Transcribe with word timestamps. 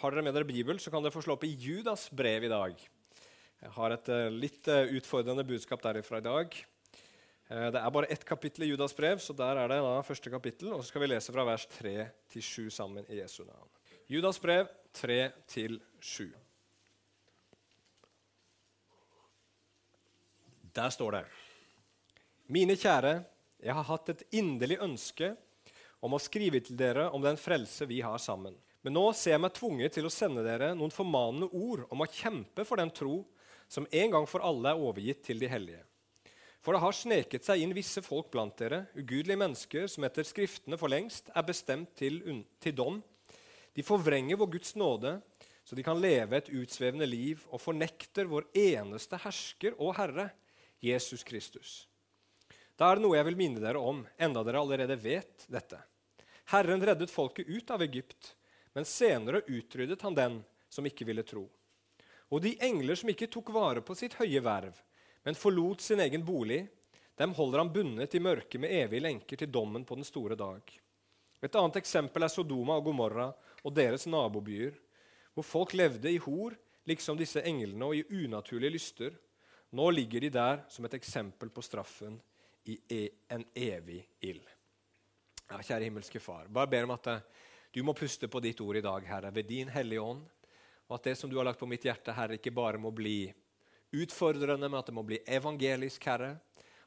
Har 0.00 0.14
dere 0.14 0.24
med 0.24 0.32
dere 0.32 0.48
Bibel, 0.48 0.78
så 0.80 0.88
kan 0.88 1.02
dere 1.04 1.12
få 1.12 1.20
slå 1.20 1.34
opp 1.36 1.42
i 1.44 1.52
Judas 1.60 2.06
brev 2.16 2.46
i 2.46 2.48
dag. 2.48 2.78
Jeg 3.60 3.72
har 3.74 3.92
et 3.92 4.06
uh, 4.08 4.30
litt 4.32 4.68
uh, 4.72 4.88
utfordrende 4.96 5.44
budskap 5.44 5.82
derifra 5.84 6.22
i 6.22 6.24
dag. 6.24 6.54
Uh, 7.50 7.66
det 7.74 7.82
er 7.82 7.92
bare 7.92 8.08
ett 8.08 8.24
kapittel 8.24 8.64
i 8.64 8.70
Judas 8.70 8.96
brev, 8.96 9.20
så 9.20 9.36
der 9.36 9.60
er 9.60 9.68
det 9.68 9.76
da 9.84 9.98
første 10.06 10.32
kapittel. 10.32 10.70
Og 10.72 10.80
så 10.80 10.88
skal 10.88 11.04
vi 11.04 11.10
lese 11.10 11.34
fra 11.34 11.44
vers 11.44 11.66
3 11.74 11.92
til 12.32 12.46
7 12.48 12.70
sammen 12.78 13.10
i 13.12 13.18
Jesu 13.18 13.42
navn. 13.44 13.68
Judas 14.08 14.40
brev 14.40 14.70
3 14.96 15.18
til 15.52 15.76
7. 16.00 16.32
Der 20.80 20.96
står 20.96 21.18
det 21.18 21.22
Mine 22.48 22.78
kjære, 22.80 23.18
jeg 23.60 23.76
har 23.76 23.88
hatt 23.92 24.14
et 24.14 24.24
inderlig 24.32 24.80
ønske 24.80 25.34
om 26.00 26.16
å 26.16 26.24
skrive 26.24 26.64
til 26.64 26.80
dere 26.80 27.10
om 27.12 27.20
den 27.20 27.36
frelse 27.36 27.84
vi 27.84 28.00
har 28.00 28.16
sammen. 28.16 28.56
Men 28.86 28.96
nå 28.96 29.04
ser 29.12 29.34
jeg 29.34 29.42
meg 29.44 29.52
tvunget 29.56 29.94
til 29.96 30.08
å 30.08 30.12
sende 30.12 30.44
dere 30.44 30.72
noen 30.76 30.92
formanende 30.94 31.50
ord 31.52 31.84
om 31.92 32.00
å 32.00 32.08
kjempe 32.08 32.64
for 32.64 32.80
den 32.80 32.92
tro 32.96 33.22
som 33.70 33.86
en 33.92 34.14
gang 34.14 34.26
for 34.26 34.42
alle 34.44 34.72
er 34.72 34.80
overgitt 34.80 35.22
til 35.26 35.42
de 35.42 35.50
hellige. 35.50 35.82
For 36.60 36.76
det 36.76 36.82
har 36.82 36.96
sneket 36.96 37.46
seg 37.46 37.62
inn 37.62 37.76
visse 37.76 38.02
folk 38.04 38.28
blant 38.32 38.56
dere, 38.60 38.82
ugudelige 38.96 39.40
mennesker 39.40 39.86
som 39.88 40.04
etter 40.04 40.26
Skriftene 40.28 40.76
for 40.80 40.92
lengst 40.92 41.30
er 41.32 41.46
bestemt 41.46 41.94
til, 41.96 42.20
til 42.60 42.76
dom. 42.76 42.98
De 43.76 43.84
forvrenger 43.86 44.40
vår 44.40 44.50
Guds 44.56 44.74
nåde, 44.76 45.14
så 45.64 45.76
de 45.76 45.84
kan 45.86 46.00
leve 46.00 46.36
et 46.36 46.50
utsvevende 46.52 47.06
liv, 47.08 47.44
og 47.48 47.62
fornekter 47.62 48.28
vår 48.28 48.48
eneste 48.58 49.20
hersker 49.22 49.76
og 49.78 49.94
Herre, 49.96 50.30
Jesus 50.82 51.24
Kristus. 51.24 51.84
Da 52.76 52.88
er 52.88 52.98
det 52.98 53.04
noe 53.04 53.16
jeg 53.16 53.28
vil 53.28 53.38
minne 53.38 53.62
dere 53.62 53.80
om, 53.80 54.02
enda 54.16 54.42
dere 54.44 54.60
allerede 54.60 54.96
vet 55.00 55.46
dette. 55.52 55.78
Herren 56.50 56.82
reddet 56.82 57.12
folket 57.12 57.48
ut 57.48 57.72
av 57.72 57.84
Egypt 57.84 58.34
men 58.80 58.88
senere 58.88 59.42
utryddet 59.46 60.02
han 60.02 60.14
den 60.14 60.36
som 60.72 60.86
ikke 60.88 61.04
ville 61.04 61.20
tro. 61.22 61.42
Og 62.32 62.40
de 62.40 62.54
engler 62.64 62.96
som 62.96 63.10
ikke 63.12 63.26
tok 63.28 63.50
vare 63.52 63.82
på 63.84 63.92
sitt 63.98 64.14
høye 64.16 64.40
verv, 64.40 64.78
men 65.20 65.36
forlot 65.36 65.82
sin 65.84 66.00
egen 66.00 66.22
bolig, 66.24 66.62
dem 67.20 67.34
holder 67.36 67.60
han 67.60 67.72
bundet 67.74 68.14
i 68.16 68.22
mørket 68.24 68.62
med 68.62 68.72
evige 68.72 69.04
lenker 69.04 69.36
til 69.36 69.50
dommen 69.52 69.84
på 69.84 69.98
den 69.98 70.08
store 70.08 70.38
dag. 70.40 70.64
Et 71.44 71.58
annet 71.60 71.76
eksempel 71.76 72.24
er 72.24 72.32
Sodoma 72.32 72.78
og 72.80 72.86
Gomorra 72.86 73.26
og 73.60 73.74
deres 73.76 74.08
nabobyer, 74.08 74.72
hvor 75.36 75.44
folk 75.44 75.76
levde 75.76 76.14
i 76.14 76.22
hor, 76.24 76.56
liksom 76.88 77.20
disse 77.20 77.44
englene, 77.44 77.84
og 77.84 78.00
i 78.00 78.24
unaturlige 78.24 78.78
lyster. 78.78 79.12
Nå 79.76 79.90
ligger 79.92 80.24
de 80.24 80.32
der 80.38 80.64
som 80.72 80.88
et 80.88 80.96
eksempel 80.96 81.52
på 81.52 81.66
straffen 81.68 82.16
i 82.64 82.80
e, 82.88 83.04
en 83.28 83.44
evig 83.52 84.00
ild. 84.24 84.48
Ja, 85.50 85.60
kjære 85.60 85.90
himmelske 85.90 86.24
Far, 86.24 86.48
bare 86.48 86.72
ber 86.78 86.88
om 86.88 86.96
at 86.96 87.12
du 87.70 87.82
må 87.86 87.94
puste 87.94 88.28
på 88.28 88.40
ditt 88.42 88.60
ord 88.60 88.76
i 88.76 88.84
dag, 88.84 89.04
Herre, 89.06 89.30
ved 89.30 89.46
din 89.46 89.70
Hellige 89.70 90.02
Ånd. 90.02 90.24
Og 90.88 90.96
at 90.96 91.06
det 91.06 91.16
som 91.18 91.30
du 91.30 91.36
har 91.38 91.46
lagt 91.46 91.60
på 91.60 91.68
mitt 91.70 91.84
hjerte, 91.86 92.14
Herre, 92.16 92.38
ikke 92.38 92.54
bare 92.54 92.80
må 92.82 92.90
bli 92.90 93.30
utfordrende, 93.94 94.66
men 94.66 94.78
at 94.80 94.90
det 94.90 94.94
må 94.96 95.04
bli 95.06 95.20
evangelisk, 95.26 96.06
Herre. 96.10 96.32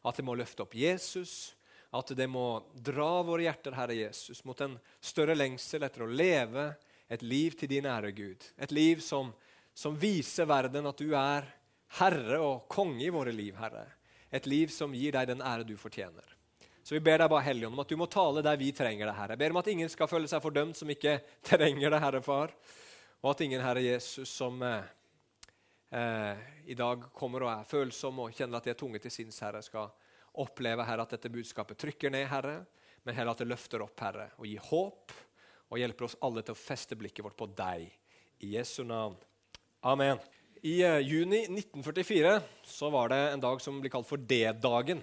At 0.03 0.19
det 0.19 0.25
må 0.27 0.35
løfte 0.35 0.65
opp 0.65 0.75
Jesus. 0.75 1.53
At 1.95 2.11
det 2.17 2.27
må 2.27 2.63
dra 2.75 3.21
våre 3.23 3.45
hjerter, 3.45 3.77
Herre 3.77 3.95
Jesus, 3.95 4.43
mot 4.43 4.59
en 4.65 4.75
større 4.99 5.37
lengsel 5.37 5.87
etter 5.87 6.03
å 6.03 6.11
leve 6.11 6.73
et 7.07 7.23
liv 7.23 7.55
til 7.55 7.71
din 7.71 7.87
ære, 7.87 8.11
Gud. 8.11 8.43
Et 8.57 8.71
liv 8.75 8.99
som, 9.03 9.31
som 9.73 9.95
viser 9.95 10.49
verden 10.49 10.89
at 10.89 10.99
du 10.99 11.13
er 11.15 11.47
herre 11.99 12.39
og 12.41 12.67
konge 12.71 13.05
i 13.05 13.13
våre 13.13 13.31
liv, 13.31 13.55
Herre. 13.59 13.85
Et 14.33 14.45
liv 14.49 14.71
som 14.73 14.95
gir 14.97 15.13
deg 15.13 15.29
den 15.29 15.43
ære 15.45 15.67
du 15.67 15.75
fortjener. 15.77 16.25
Så 16.83 16.97
vi 16.97 16.99
ber 17.03 17.21
deg 17.21 17.31
bare, 17.31 17.45
Hellige 17.45 17.69
om 17.71 17.79
at 17.79 17.91
du 17.91 17.95
må 17.95 18.09
tale 18.11 18.43
der 18.43 18.59
vi 18.59 18.73
trenger 18.75 19.07
det. 19.07 19.15
Herre. 19.15 19.35
Jeg 19.37 19.39
ber 19.39 19.55
om 19.55 19.61
at 19.61 19.69
ingen 19.71 19.91
skal 19.91 20.09
føle 20.11 20.27
seg 20.27 20.43
fordømt 20.43 20.75
som 20.75 20.89
ikke 20.91 21.15
trenger 21.49 21.95
det, 21.95 22.01
Herre 22.03 22.21
Far. 22.25 22.51
Og 23.23 23.31
at 23.31 23.43
ingen, 23.45 23.63
Herre 23.63 23.85
Jesus, 23.85 24.27
som 24.35 24.59
eh, 24.67 24.89
eh, 25.95 26.43
i 26.67 26.75
dag 26.75 27.07
kommer 27.15 27.45
og 27.45 27.53
er 27.53 27.69
følsom 27.69 28.19
og 28.25 28.35
kjenner 28.35 28.59
at 28.59 28.67
de 28.67 28.73
er 28.73 28.79
tunge 28.79 28.99
til 28.99 29.13
sinns, 29.15 29.39
Herre, 29.45 29.63
skal 29.63 29.87
oppleve 30.43 30.83
Herre, 30.83 31.05
at 31.07 31.15
dette 31.15 31.31
budskapet 31.31 31.79
trykker 31.79 32.11
ned, 32.11 32.27
Herre, 32.27 32.57
men 33.07 33.15
heller 33.15 33.31
at 33.31 33.43
det 33.43 33.47
løfter 33.47 33.85
opp, 33.85 33.95
Herre, 34.03 34.27
og 34.35 34.49
gir 34.49 34.67
håp 34.67 35.15
og 35.71 35.79
hjelper 35.79 36.09
oss 36.09 36.19
alle 36.25 36.43
til 36.43 36.55
å 36.55 36.59
feste 36.59 36.99
blikket 36.99 37.23
vårt 37.25 37.39
på 37.39 37.47
deg. 37.55 37.87
I 38.43 38.55
Jesu 38.57 38.83
navn. 38.83 39.15
Amen. 39.87 40.19
I 40.63 40.77
uh, 40.83 40.99
juni 40.99 41.45
1944 41.47 42.37
så 42.67 42.91
var 42.91 43.11
det 43.11 43.19
en 43.31 43.41
dag 43.43 43.63
som 43.63 43.79
blir 43.79 43.91
kalt 43.91 44.07
for 44.07 44.19
D-dagen. 44.19 45.01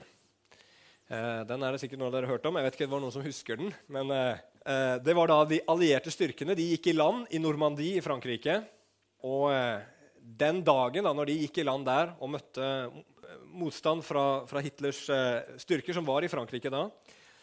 Eh, 1.11 1.43
den 1.43 1.65
er 1.67 1.75
det 1.75 1.81
sikkert 1.83 1.99
noen 1.99 2.13
av 2.13 2.19
dere 2.21 2.31
hørt 2.31 2.45
om. 2.47 2.57
Jeg 2.57 2.69
vet 2.69 2.77
ikke 2.77 2.87
det 2.87 2.93
var 2.93 3.03
noen 3.03 3.15
som 3.15 3.25
husker 3.25 3.59
den. 3.59 3.73
Men 3.91 4.13
eh, 4.15 4.43
eh, 4.63 4.97
det 5.03 5.15
var 5.19 5.31
da 5.31 5.41
de 5.51 5.59
allierte 5.73 6.13
styrkene 6.15 6.55
de 6.59 6.69
gikk 6.71 6.93
i 6.93 6.95
land 6.95 7.33
i 7.35 7.41
Normandie 7.43 7.99
i 7.99 8.05
Frankrike. 8.05 8.61
Og 9.27 9.51
den 10.41 10.63
dagen 10.65 11.05
da 11.05 11.13
når 11.13 11.29
de 11.29 11.41
gikk 11.43 11.61
i 11.61 11.67
land 11.67 11.85
der 11.85 12.15
og 12.23 12.31
møtte 12.33 12.67
motstand 13.51 14.05
fra, 14.07 14.47
fra 14.49 14.63
Hitlers 14.65 15.03
styrker, 15.61 15.93
som 15.93 16.07
var 16.07 16.25
i 16.25 16.31
Frankrike 16.31 16.73
da, 16.73 16.87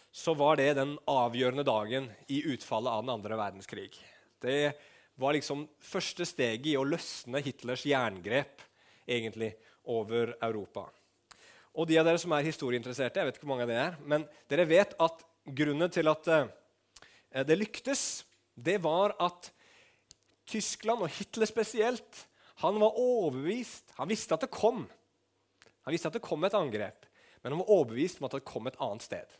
så 0.10 0.34
var 0.34 0.58
det 0.58 0.72
den 0.80 0.96
avgjørende 1.12 1.68
dagen 1.68 2.08
i 2.34 2.40
utfallet 2.50 2.90
av 2.90 3.04
den 3.04 3.14
andre 3.14 3.38
verdenskrig. 3.38 3.92
Det 4.42 4.72
var 5.22 5.38
liksom 5.38 5.68
første 5.84 6.26
steget 6.26 6.72
i 6.72 6.78
å 6.80 6.88
løsne 6.88 7.44
Hitlers 7.46 7.86
jerngrep 7.86 8.66
egentlig 9.06 9.52
over 9.94 10.34
Europa. 10.42 10.88
Og 11.78 11.86
de 11.86 12.00
av 12.02 12.08
dere 12.08 12.18
som 12.22 12.34
er 12.34 12.48
historieinteresserte, 12.48 13.22
jeg 13.22 13.30
vet 13.30 13.38
ikke 13.38 13.46
hvor 13.46 13.54
mange 13.54 13.68
av 13.68 13.72
dere 13.72 13.90
er, 13.92 14.00
men 14.10 14.26
dere 14.50 14.66
vet 14.70 14.96
at 15.04 15.22
grunnen 15.58 15.92
til 15.94 16.10
at 16.10 16.30
uh, 16.34 17.44
det 17.46 17.60
lyktes, 17.60 18.02
det 18.58 18.80
var 18.82 19.14
at 19.22 19.52
Tyskland, 20.50 21.04
og 21.06 21.12
Hitler 21.14 21.50
spesielt, 21.50 22.24
han 22.64 22.80
var 22.82 22.96
overbevist 22.98 23.92
Han 24.00 24.10
visste 24.10 24.34
at 24.34 24.42
det 24.42 24.50
kom. 24.50 24.88
Han 25.86 25.94
visste 25.94 26.10
at 26.10 26.16
det 26.18 26.24
kom 26.26 26.42
et 26.48 26.56
angrep, 26.58 27.06
men 27.44 27.54
han 27.54 27.62
var 27.62 27.70
overbevist 27.76 28.18
om 28.20 28.26
at 28.26 28.40
det 28.40 28.48
kom 28.48 28.66
et 28.70 28.80
annet 28.82 29.06
sted. 29.06 29.36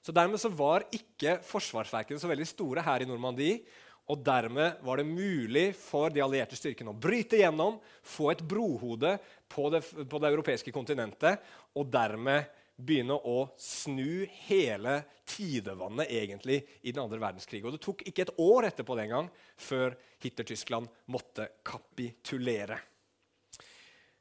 Så 0.00 0.14
Dermed 0.14 0.40
så 0.40 0.48
var 0.48 0.86
ikke 0.94 1.36
forsvarsverkene 1.44 2.22
så 2.22 2.30
veldig 2.30 2.46
store 2.48 2.84
her 2.86 3.04
i 3.04 3.08
Normandie. 3.08 3.60
Og 4.08 4.22
dermed 4.24 4.80
var 4.84 5.00
det 5.00 5.04
mulig 5.04 5.66
for 5.76 6.08
de 6.12 6.22
allierte 6.24 6.56
styrkene 6.56 6.94
å 6.94 6.96
bryte 6.96 7.40
gjennom, 7.42 7.76
få 8.00 8.30
et 8.32 8.40
brohode 8.40 9.18
på 9.52 9.66
det, 9.74 9.82
på 9.84 10.20
det, 10.20 10.30
europeiske 10.30 10.72
kontinentet, 10.72 11.42
og 11.76 11.90
dermed 11.92 12.48
begynne 12.78 13.18
å 13.26 13.50
snu 13.60 14.24
hele 14.46 15.00
tidevannet 15.28 16.08
egentlig 16.14 16.62
i 16.80 16.92
den 16.94 17.02
andre 17.02 17.20
verdenskrig. 17.20 17.60
Og 17.66 17.74
Det 17.74 17.82
tok 17.84 18.06
ikke 18.08 18.24
et 18.24 18.36
år 18.40 18.70
etterpå 18.70 18.96
den 18.96 19.12
gang 19.12 19.28
før 19.60 19.98
Hitler-Tyskland 20.22 20.88
måtte 21.12 21.50
kapitulere. 21.66 22.78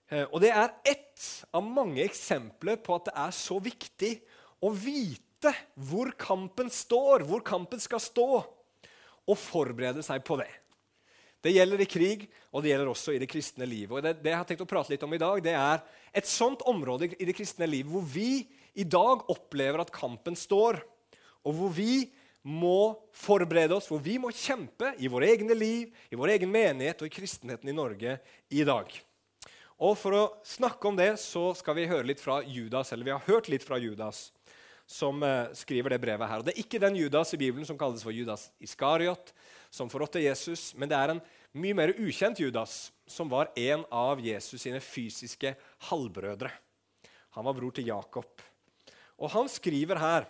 Eh, 0.09 0.25
og 0.25 0.41
Det 0.41 0.51
er 0.51 0.75
ett 0.83 1.23
av 1.55 1.63
mange 1.63 2.03
eksempler 2.03 2.81
på 2.83 2.97
at 2.97 3.07
det 3.07 3.15
er 3.23 3.39
så 3.39 3.61
viktig 3.63 4.13
å 4.65 4.73
vite 4.73 5.53
hvor 5.87 6.11
kampen 6.19 6.67
står, 6.73 7.23
hvor 7.29 7.45
kampen 7.45 7.79
skal 7.79 8.01
stå 8.03 8.56
og 9.27 9.38
forberede 9.39 10.03
seg 10.05 10.23
på 10.25 10.39
det. 10.39 10.49
Det 11.43 11.53
gjelder 11.53 11.83
i 11.83 11.89
krig, 11.89 12.25
og 12.51 12.63
det 12.63 12.71
gjelder 12.71 12.89
også 12.91 13.13
i 13.13 13.19
det 13.21 13.29
kristne 13.29 13.67
livet. 13.69 13.93
Og 13.93 14.03
det, 14.03 14.15
det, 14.23 14.31
jeg 14.31 14.39
har 14.39 14.47
tenkt 14.49 14.63
å 14.65 14.69
prate 14.69 14.93
litt 14.93 15.03
om 15.05 15.13
i 15.13 15.21
dag, 15.21 15.41
det 15.43 15.53
er 15.53 15.83
et 16.17 16.29
sånt 16.29 16.63
område 16.67 17.11
i 17.13 17.27
det 17.27 17.35
kristne 17.38 17.67
livet 17.69 17.91
hvor 17.93 18.05
vi 18.09 18.47
i 18.77 18.85
dag 18.88 19.25
opplever 19.31 19.81
at 19.83 19.93
kampen 19.93 20.38
står, 20.38 20.79
og 21.45 21.59
hvor 21.59 21.71
vi 21.73 22.07
må 22.47 22.95
forberede 23.15 23.75
oss, 23.75 23.89
hvor 23.91 24.01
vi 24.03 24.15
må 24.21 24.31
kjempe 24.35 24.93
i 25.03 25.09
våre 25.11 25.29
egne 25.33 25.55
liv, 25.57 25.91
i 26.09 26.17
vår 26.17 26.38
egen 26.38 26.51
menighet 26.51 27.01
og 27.03 27.09
i 27.09 27.13
kristenheten 27.13 27.69
i 27.69 27.75
Norge 27.75 28.17
i 28.49 28.63
dag. 28.67 28.91
Og 29.77 29.94
For 29.99 30.15
å 30.15 30.23
snakke 30.47 30.89
om 30.89 30.97
det 30.97 31.11
så 31.21 31.51
skal 31.57 31.77
vi 31.77 31.89
høre 31.89 32.07
litt 32.07 32.23
fra 32.23 32.39
Judas, 32.41 32.94
eller 32.94 33.05
vi 33.05 33.13
har 33.13 33.27
hørt 33.27 33.49
litt 33.51 33.65
fra 33.67 33.77
Judas 33.81 34.29
som 34.87 35.19
uh, 35.23 35.51
skriver 35.57 35.93
det 35.93 36.01
brevet 36.01 36.29
her. 36.29 36.39
Og 36.39 36.47
Det 36.47 36.53
er 36.55 36.63
ikke 36.63 36.81
den 36.81 36.95
Judas 36.95 37.33
i 37.35 37.39
Bibelen 37.41 37.67
som 37.67 37.77
kalles 37.79 38.05
for 38.05 38.15
Judas 38.15 38.47
Iskariot, 38.63 39.33
som 39.69 39.91
forrådte 39.91 40.23
Jesus, 40.23 40.71
men 40.79 40.89
det 40.89 40.95
er 40.97 41.13
en 41.13 41.21
mye 41.57 41.75
mer 41.75 41.91
ukjent 41.99 42.39
Judas, 42.39 42.88
som 43.07 43.29
var 43.29 43.51
en 43.59 43.83
av 43.91 44.21
Jesus 44.23 44.63
sine 44.63 44.79
fysiske 44.83 45.53
halvbrødre. 45.89 46.51
Han 47.35 47.45
var 47.45 47.57
bror 47.57 47.75
til 47.75 47.91
Jakob. 47.91 48.41
Og 49.17 49.31
Han 49.33 49.50
skriver 49.50 50.00
her 50.00 50.27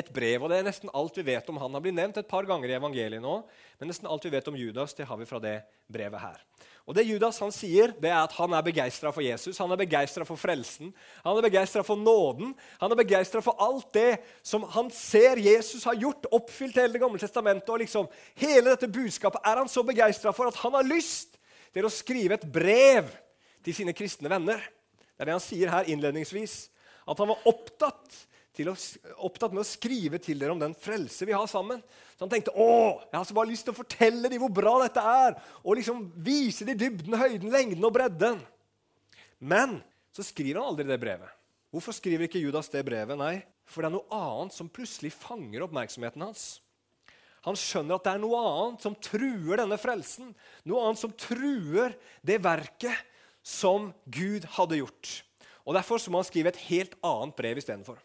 et 0.00 0.12
brev, 0.14 0.42
og 0.42 0.50
det 0.50 0.58
er 0.60 0.66
nesten 0.66 0.90
alt 0.96 1.16
vi 1.18 1.26
vet 1.26 1.48
om 1.52 1.58
han. 1.60 1.74
har 1.76 1.82
blitt 1.84 1.96
nevnt 1.96 2.18
et 2.20 2.28
par 2.28 2.46
ganger 2.48 2.72
i 2.72 2.76
evangeliet 2.78 3.22
nå, 3.22 3.36
men 3.78 3.90
nesten 3.90 4.08
alt 4.10 4.24
vi 4.26 4.32
vet 4.32 4.48
om 4.50 4.58
Judas, 4.58 4.94
det 4.96 5.06
har 5.08 5.20
vi 5.20 5.28
fra 5.28 5.40
det 5.42 5.60
brevet 5.90 6.22
her. 6.22 6.42
Og 6.88 6.96
det 6.96 7.04
Judas 7.06 7.38
han 7.38 7.52
sier, 7.54 7.92
det 8.02 8.08
er 8.10 8.18
at 8.18 8.32
han 8.34 8.54
er 8.56 8.64
begeistra 8.66 9.12
for 9.14 9.22
Jesus, 9.22 9.58
han 9.62 9.70
er 9.70 9.78
begeistra 9.78 10.24
for 10.26 10.40
frelsen, 10.40 10.90
han 11.22 11.38
er 11.38 11.46
begeistra 11.46 11.84
for 11.86 12.00
nåden, 12.00 12.54
han 12.80 12.92
er 12.92 12.98
begeistra 12.98 13.42
for 13.44 13.60
alt 13.62 13.92
det 13.94 14.16
som 14.42 14.64
han 14.74 14.88
ser 14.94 15.38
Jesus 15.38 15.84
har 15.86 15.98
gjort, 16.00 16.26
oppfylt 16.34 16.80
hele 16.80 16.96
Det 16.96 17.02
gamle 17.04 17.20
testamentet. 17.22 17.68
og 17.68 17.78
liksom 17.84 18.08
Hele 18.34 18.72
dette 18.72 18.88
budskapet 18.90 19.44
er 19.44 19.62
han 19.62 19.70
så 19.70 19.84
begeistra 19.86 20.32
for 20.32 20.50
at 20.50 20.58
han 20.64 20.74
har 20.74 20.88
lyst 20.88 21.38
til 21.70 21.86
å 21.86 21.92
skrive 21.92 22.34
et 22.34 22.48
brev 22.50 23.12
til 23.62 23.76
sine 23.76 23.94
kristne 23.94 24.30
venner. 24.32 24.58
Det 25.14 25.22
er 25.22 25.30
det 25.30 25.36
han 25.36 25.44
sier 25.44 25.70
her 25.70 25.88
innledningsvis. 25.92 26.70
At 27.06 27.18
han 27.20 27.30
var 27.30 27.46
opptatt 27.48 28.24
å, 28.68 28.74
opptatt 29.24 29.54
med 29.54 29.62
å 29.62 29.68
skrive 29.68 30.20
til 30.20 30.40
dere 30.40 30.52
om 30.52 30.60
den 30.60 30.74
frelse 30.76 31.24
vi 31.24 31.32
har 31.32 31.48
sammen. 31.48 31.80
Så 32.12 32.26
han 32.26 32.32
tenkte 32.32 32.52
å, 32.52 33.00
jeg 33.08 33.16
har 33.16 33.24
så 33.24 33.36
bare 33.36 33.48
lyst 33.48 33.64
til 33.64 33.72
å 33.72 33.78
fortelle 33.80 34.28
dem 34.28 34.42
hvor 34.42 34.52
bra 34.52 34.74
dette 34.82 35.00
er, 35.00 35.38
og 35.64 35.78
liksom 35.78 36.04
vise 36.20 36.66
dem 36.68 36.76
dybden, 36.80 37.16
høyden, 37.16 37.52
lengden 37.54 37.86
og 37.88 37.94
bredden. 37.96 38.42
Men 39.40 39.78
så 40.12 40.26
skriver 40.26 40.60
han 40.60 40.74
aldri 40.74 40.84
det 40.90 41.00
brevet. 41.00 41.32
Hvorfor 41.72 41.94
skriver 41.96 42.26
ikke 42.26 42.42
Judas 42.42 42.68
det 42.72 42.82
brevet? 42.84 43.16
Nei, 43.16 43.38
for 43.64 43.80
det 43.80 43.88
er 43.88 43.96
noe 43.96 44.20
annet 44.20 44.56
som 44.56 44.68
plutselig 44.68 45.14
fanger 45.14 45.64
oppmerksomheten 45.64 46.26
hans. 46.26 46.58
Han 47.46 47.56
skjønner 47.56 47.96
at 47.96 48.04
det 48.04 48.12
er 48.12 48.20
noe 48.20 48.40
annet 48.44 48.84
som 48.84 48.96
truer 49.00 49.62
denne 49.62 49.78
frelsen. 49.80 50.34
Noe 50.68 50.82
annet 50.84 51.00
som 51.00 51.14
truer 51.16 51.94
det 52.26 52.36
verket 52.44 53.06
som 53.46 53.88
Gud 54.12 54.44
hadde 54.58 54.82
gjort. 54.82 55.12
Og 55.64 55.76
Derfor 55.76 56.02
må 56.10 56.20
han 56.20 56.28
skrive 56.28 56.52
et 56.52 56.64
helt 56.68 56.96
annet 57.06 57.36
brev 57.38 57.60
istedenfor. 57.60 58.00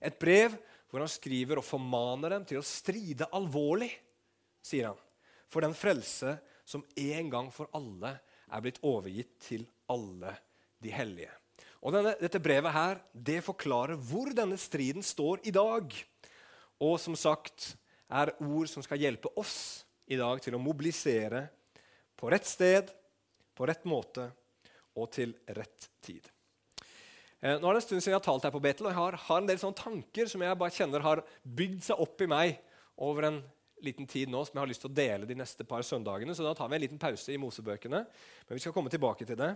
Et 0.00 0.16
brev 0.18 0.56
hvor 0.90 1.02
han 1.04 1.10
skriver 1.10 1.60
og 1.60 1.66
formaner 1.66 2.34
dem 2.34 2.46
til 2.48 2.60
å 2.60 2.66
stride 2.66 3.28
alvorlig, 3.36 3.90
sier 4.64 4.90
han, 4.90 4.98
for 5.50 5.64
den 5.64 5.76
frelse 5.76 6.36
som 6.66 6.82
en 6.98 7.30
gang 7.30 7.50
for 7.54 7.70
alle 7.76 8.16
er 8.50 8.64
blitt 8.64 8.80
overgitt 8.86 9.36
til 9.44 9.66
alle 9.90 10.34
de 10.82 10.92
hellige. 10.94 11.30
Og 11.80 11.94
denne, 11.94 12.14
Dette 12.20 12.42
brevet 12.42 12.74
her, 12.74 12.98
det 13.12 13.40
forklarer 13.44 14.00
hvor 14.10 14.32
denne 14.36 14.58
striden 14.60 15.04
står 15.04 15.44
i 15.48 15.54
dag. 15.54 15.94
Og 16.80 16.96
som 17.00 17.16
sagt 17.16 17.72
er 18.10 18.34
ord 18.42 18.68
som 18.68 18.84
skal 18.84 19.00
hjelpe 19.00 19.32
oss 19.40 19.86
i 20.10 20.18
dag 20.20 20.42
til 20.42 20.56
å 20.56 20.62
mobilisere 20.62 21.46
på 22.18 22.30
rett 22.32 22.48
sted, 22.48 22.90
på 23.54 23.68
rett 23.68 23.86
måte 23.88 24.26
og 24.98 25.08
til 25.14 25.32
rett 25.56 25.88
tid. 26.04 26.24
Eh, 27.40 27.56
nå 27.56 27.64
er 27.64 27.72
det 27.72 27.80
en 27.80 27.86
stund 27.86 28.02
siden 28.02 28.12
jeg 28.12 28.18
har 28.18 28.26
talt 28.26 28.44
her 28.44 28.52
på 28.52 28.60
Betel, 28.60 28.86
og 28.86 28.92
jeg 28.92 29.00
har, 29.00 29.16
har 29.24 29.40
en 29.40 29.48
del 29.48 29.60
sånne 29.60 29.78
tanker 29.78 30.28
som 30.28 30.42
jeg 30.44 30.58
bare 30.60 30.76
kjenner 30.76 31.04
har 31.04 31.22
bygd 31.42 31.86
seg 31.86 32.02
opp 32.04 32.20
i 32.20 32.28
meg 32.28 32.58
over 33.00 33.30
en 33.30 33.38
liten 33.80 34.04
tid 34.04 34.28
nå, 34.28 34.42
som 34.44 34.58
jeg 34.58 34.60
har 34.60 34.68
lyst 34.68 34.84
til 34.84 34.90
å 34.90 34.98
dele 34.98 35.28
de 35.28 35.38
neste 35.40 35.64
par 35.64 35.80
søndagene. 35.86 36.34
Så 36.36 36.44
da 36.44 36.52
tar 36.56 36.68
vi 36.68 36.76
en 36.76 36.84
liten 36.84 37.00
pause 37.00 37.32
i 37.32 37.38
Mosebøkene. 37.40 38.02
Men 38.44 38.58
vi 38.58 38.60
skal 38.60 38.74
komme 38.76 38.92
tilbake 38.92 39.24
til 39.24 39.38
det. 39.40 39.54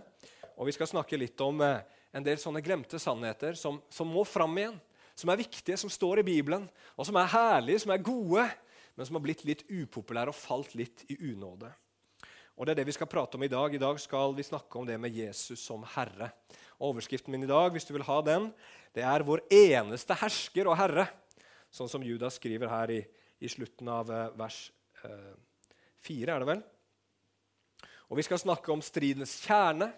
Og 0.57 0.65
vi 0.65 0.73
skal 0.73 0.89
snakke 0.89 1.19
litt 1.19 1.41
om 1.45 1.61
eh, 1.61 1.83
en 2.15 2.25
del 2.25 2.41
sånne 2.41 2.63
glemte 2.65 2.97
sannheter 3.01 3.57
som, 3.59 3.77
som, 3.93 4.09
må 4.09 4.25
fram 4.25 4.57
igjen. 4.57 4.81
Som 5.15 5.29
er 5.31 5.43
viktige, 5.43 5.77
som 5.77 5.91
står 5.93 6.23
i 6.23 6.27
Bibelen, 6.27 6.65
og 6.97 7.05
som 7.07 7.15
er 7.21 7.29
herlige, 7.31 7.85
som 7.85 7.93
er 7.93 8.01
gode, 8.03 8.49
men 8.97 9.07
som 9.07 9.15
har 9.15 9.23
blitt 9.23 9.45
litt 9.47 9.61
upopulære 9.69 10.33
og 10.33 10.35
falt 10.35 10.73
litt 10.75 11.05
i 11.07 11.15
unåde. 11.29 11.69
Og 12.55 12.65
Det 12.65 12.71
er 12.71 12.79
det 12.79 12.87
vi 12.87 12.95
skal 12.95 13.09
prate 13.11 13.35
om 13.35 13.43
i 13.43 13.51
dag. 13.51 13.73
I 13.73 13.81
dag 13.81 13.97
skal 13.99 14.31
vi 14.35 14.43
snakke 14.47 14.79
om 14.79 14.85
det 14.87 14.95
med 14.99 15.11
Jesus 15.11 15.59
som 15.59 15.81
herre. 15.95 16.29
Overskriften 16.79 17.33
min 17.33 17.43
i 17.43 17.49
dag 17.49 17.73
hvis 17.75 17.83
du 17.83 17.91
vil 17.91 18.05
ha 18.07 18.21
den, 18.21 18.53
det 18.95 19.03
er 19.03 19.23
'Vår 19.23 19.43
eneste 19.51 20.15
hersker 20.15 20.67
og 20.67 20.77
herre', 20.77 21.09
sånn 21.69 21.89
som 21.89 22.03
Judas 22.03 22.39
skriver 22.39 22.69
her 22.69 22.91
i, 22.91 23.05
i 23.41 23.47
slutten 23.47 23.87
av 23.89 24.09
eh, 24.09 24.29
vers 24.39 24.71
eh, 25.03 25.35
4, 25.99 26.31
er 26.31 26.39
det 26.39 26.47
vel? 26.47 26.63
Og 28.09 28.17
Vi 28.17 28.23
skal 28.23 28.39
snakke 28.39 28.71
om 28.71 28.81
stridens 28.81 29.35
kjerne. 29.43 29.91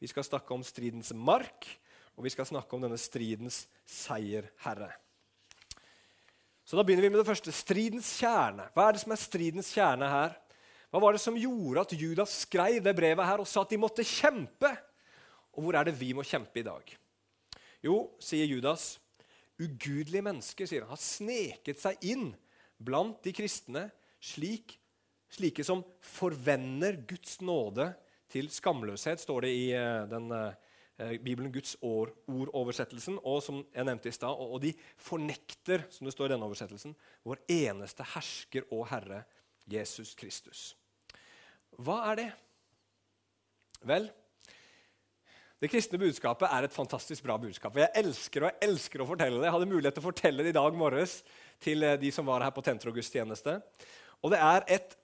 Vi 0.00 0.08
skal 0.08 0.24
snakke 0.24 0.50
om 0.54 0.64
stridens 0.64 1.12
mark, 1.14 1.68
og 2.16 2.24
vi 2.24 2.30
skal 2.30 2.46
snakke 2.46 2.74
om 2.74 2.82
denne 2.82 2.98
stridens 2.98 3.68
seierherre. 3.86 4.90
Så 6.64 6.74
da 6.74 6.82
begynner 6.82 7.02
vi 7.02 7.10
med 7.10 7.20
det 7.20 7.30
første. 7.30 7.52
Stridens 7.52 8.18
kjerne. 8.18 8.70
Hva 8.74 8.88
er 8.88 8.92
det 8.92 9.02
som 9.04 9.12
er 9.12 9.22
stridens 9.22 9.70
kjerne 9.70 10.08
her? 10.10 10.41
Hva 10.92 11.00
var 11.00 11.16
det 11.16 11.22
som 11.24 11.38
gjorde 11.40 11.86
at 11.86 11.94
Judas 11.96 12.34
skrev 12.44 12.82
det 12.84 12.92
brevet 12.92 13.24
her 13.24 13.40
og 13.40 13.48
sa 13.48 13.62
at 13.64 13.70
de 13.72 13.80
måtte 13.80 14.04
kjempe? 14.04 14.68
Og 15.56 15.64
hvor 15.64 15.78
er 15.78 15.88
det 15.88 15.96
vi 15.96 16.10
må 16.12 16.24
kjempe 16.26 16.60
i 16.60 16.66
dag? 16.66 16.84
Jo, 17.80 17.96
sier 18.20 18.44
Judas, 18.44 18.98
ugudelige 19.56 20.24
mennesker 20.24 20.68
sier 20.68 20.84
han, 20.84 20.92
har 20.92 21.00
sneket 21.00 21.80
seg 21.80 22.04
inn 22.04 22.28
blant 22.82 23.22
de 23.24 23.32
kristne, 23.32 23.86
slik, 24.20 24.76
slike 25.32 25.64
som 25.64 25.80
forvender 26.04 27.00
Guds 27.08 27.38
nåde 27.40 27.88
til 28.32 28.52
skamløshet, 28.52 29.24
står 29.24 29.46
det 29.46 29.54
i 29.56 29.64
uh, 29.72 30.04
den 30.12 30.28
uh, 30.28 30.52
Bibelen 31.24 31.52
Guds 31.54 31.72
år, 31.80 32.12
ordoversettelsen. 32.28 33.16
Og 33.24 33.40
som 33.44 33.64
jeg 33.72 33.88
nevnte 33.88 34.12
i 34.12 34.14
stad, 34.14 34.36
og, 34.36 34.60
de 34.60 34.74
fornekter, 35.00 35.88
som 35.88 36.04
det 36.04 36.12
står 36.12 36.28
i 36.28 36.34
denne 36.36 36.52
oversettelsen, 36.52 36.94
vår 37.24 37.40
eneste 37.48 38.06
hersker 38.12 38.68
og 38.68 38.86
Herre, 38.92 39.24
Jesus 39.72 40.12
Kristus. 40.18 40.72
Hva 41.80 42.02
er 42.10 42.18
det? 42.20 42.30
Vel, 43.88 44.10
det 45.62 45.70
kristne 45.70 45.98
budskapet 45.98 46.50
er 46.50 46.66
et 46.66 46.74
fantastisk 46.74 47.22
bra 47.22 47.36
budskap. 47.38 47.76
Jeg 47.78 47.94
elsker 48.00 48.42
og 48.42 48.50
jeg 48.50 48.68
elsker 48.68 49.02
å 49.02 49.06
fortelle 49.06 49.38
det. 49.38 49.46
Jeg 49.46 49.54
hadde 49.54 49.70
mulighet 49.70 49.94
til 49.94 50.02
å 50.02 50.08
fortelle 50.08 50.42
det 50.42 50.50
i 50.50 50.56
dag 50.56 50.74
morges 50.74 51.20
til 51.62 51.86
de 52.02 52.10
som 52.14 52.26
var 52.26 52.42
her 52.42 52.54
på 52.54 52.64
Tentrogudstjeneste. 52.66 53.60
Og 54.22 54.34
det 54.34 54.40
er 54.42 54.66
et 54.78 54.96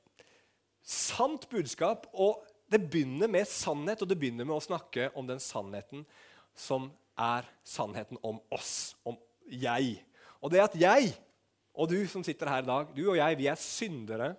sant 0.83 1.47
budskap. 1.51 2.09
og 2.13 2.43
det 2.69 2.83
begynner 2.91 3.31
med 3.33 3.49
sannhet, 3.49 4.03
og 4.03 4.09
det 4.11 4.19
begynner 4.21 4.45
med 4.45 4.59
å 4.59 4.65
snakke 4.65 5.09
om 5.17 5.29
den 5.29 5.41
sannheten 5.41 6.03
som 6.59 6.91
er 7.17 7.47
sannheten 7.65 8.19
om 8.21 8.43
oss, 8.53 8.97
om 9.09 9.17
jeg. 9.49 10.03
Og 10.43 10.53
det 10.53 10.61
at 10.67 10.77
jeg 10.77 11.15
og 11.79 11.89
du 11.89 12.03
som 12.11 12.25
sitter 12.27 12.51
her 12.51 12.65
i 12.65 12.69
dag, 12.69 12.91
du 12.97 13.05
og 13.07 13.17
jeg, 13.17 13.39
vi 13.39 13.47
er 13.47 13.61
syndere. 13.63 14.33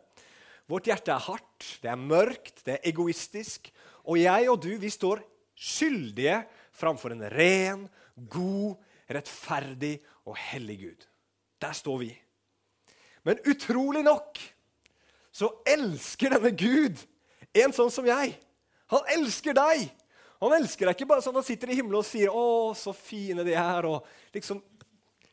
Vårt 0.69 0.85
hjerte 0.85 1.15
er 1.15 1.25
hardt, 1.25 1.65
det 1.81 1.89
er 1.89 1.97
mørkt, 1.97 2.61
det 2.65 2.75
er 2.75 2.89
egoistisk. 2.91 3.71
Og 4.05 4.19
jeg 4.21 4.49
og 4.51 4.59
du, 4.61 4.71
vi 4.77 4.91
står 4.93 5.23
skyldige 5.57 6.43
framfor 6.77 7.15
en 7.15 7.25
ren, 7.33 7.87
god, 8.29 8.77
rettferdig 9.09 9.97
og 10.29 10.37
hellig 10.37 10.77
Gud. 10.83 11.07
Der 11.59 11.73
står 11.73 11.97
vi. 12.03 12.11
Men 13.25 13.41
utrolig 13.49 14.03
nok 14.05 14.39
så 15.33 15.49
elsker 15.67 16.35
denne 16.35 16.51
Gud 16.53 17.01
en 17.57 17.73
sånn 17.73 17.91
som 17.93 18.05
jeg. 18.07 18.35
Han 18.93 19.09
elsker 19.15 19.55
deg. 19.57 19.87
Han 20.39 20.53
elsker 20.55 20.87
deg 20.87 20.95
ikke 20.95 21.09
bare 21.09 21.23
sånn 21.23 21.35
at 21.35 21.41
han 21.41 21.47
sitter 21.49 21.71
i 21.71 21.79
himmelen 21.79 21.99
og 21.99 22.07
sier 22.07 22.29
'Å, 22.29 22.73
så 22.75 22.93
fine 22.95 23.43
de 23.43 23.53
er', 23.53 23.85
og 23.85 24.05
liksom 24.33 24.61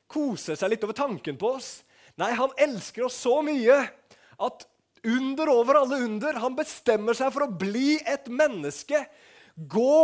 koser 0.08 0.56
seg 0.56 0.70
litt 0.70 0.84
over 0.84 0.94
tanken 0.94 1.36
på 1.36 1.52
oss. 1.58 1.84
Nei, 2.16 2.32
han 2.32 2.50
elsker 2.58 3.04
oss 3.04 3.14
så 3.14 3.42
mye 3.44 3.76
at 4.40 4.66
under 5.06 5.50
over 5.52 5.80
alle 5.80 6.00
under 6.04 6.40
Han 6.42 6.56
bestemmer 6.58 7.16
seg 7.16 7.30
for 7.34 7.46
å 7.46 7.52
bli 7.52 7.96
et 8.02 8.26
menneske. 8.28 9.04
Gå 9.54 10.00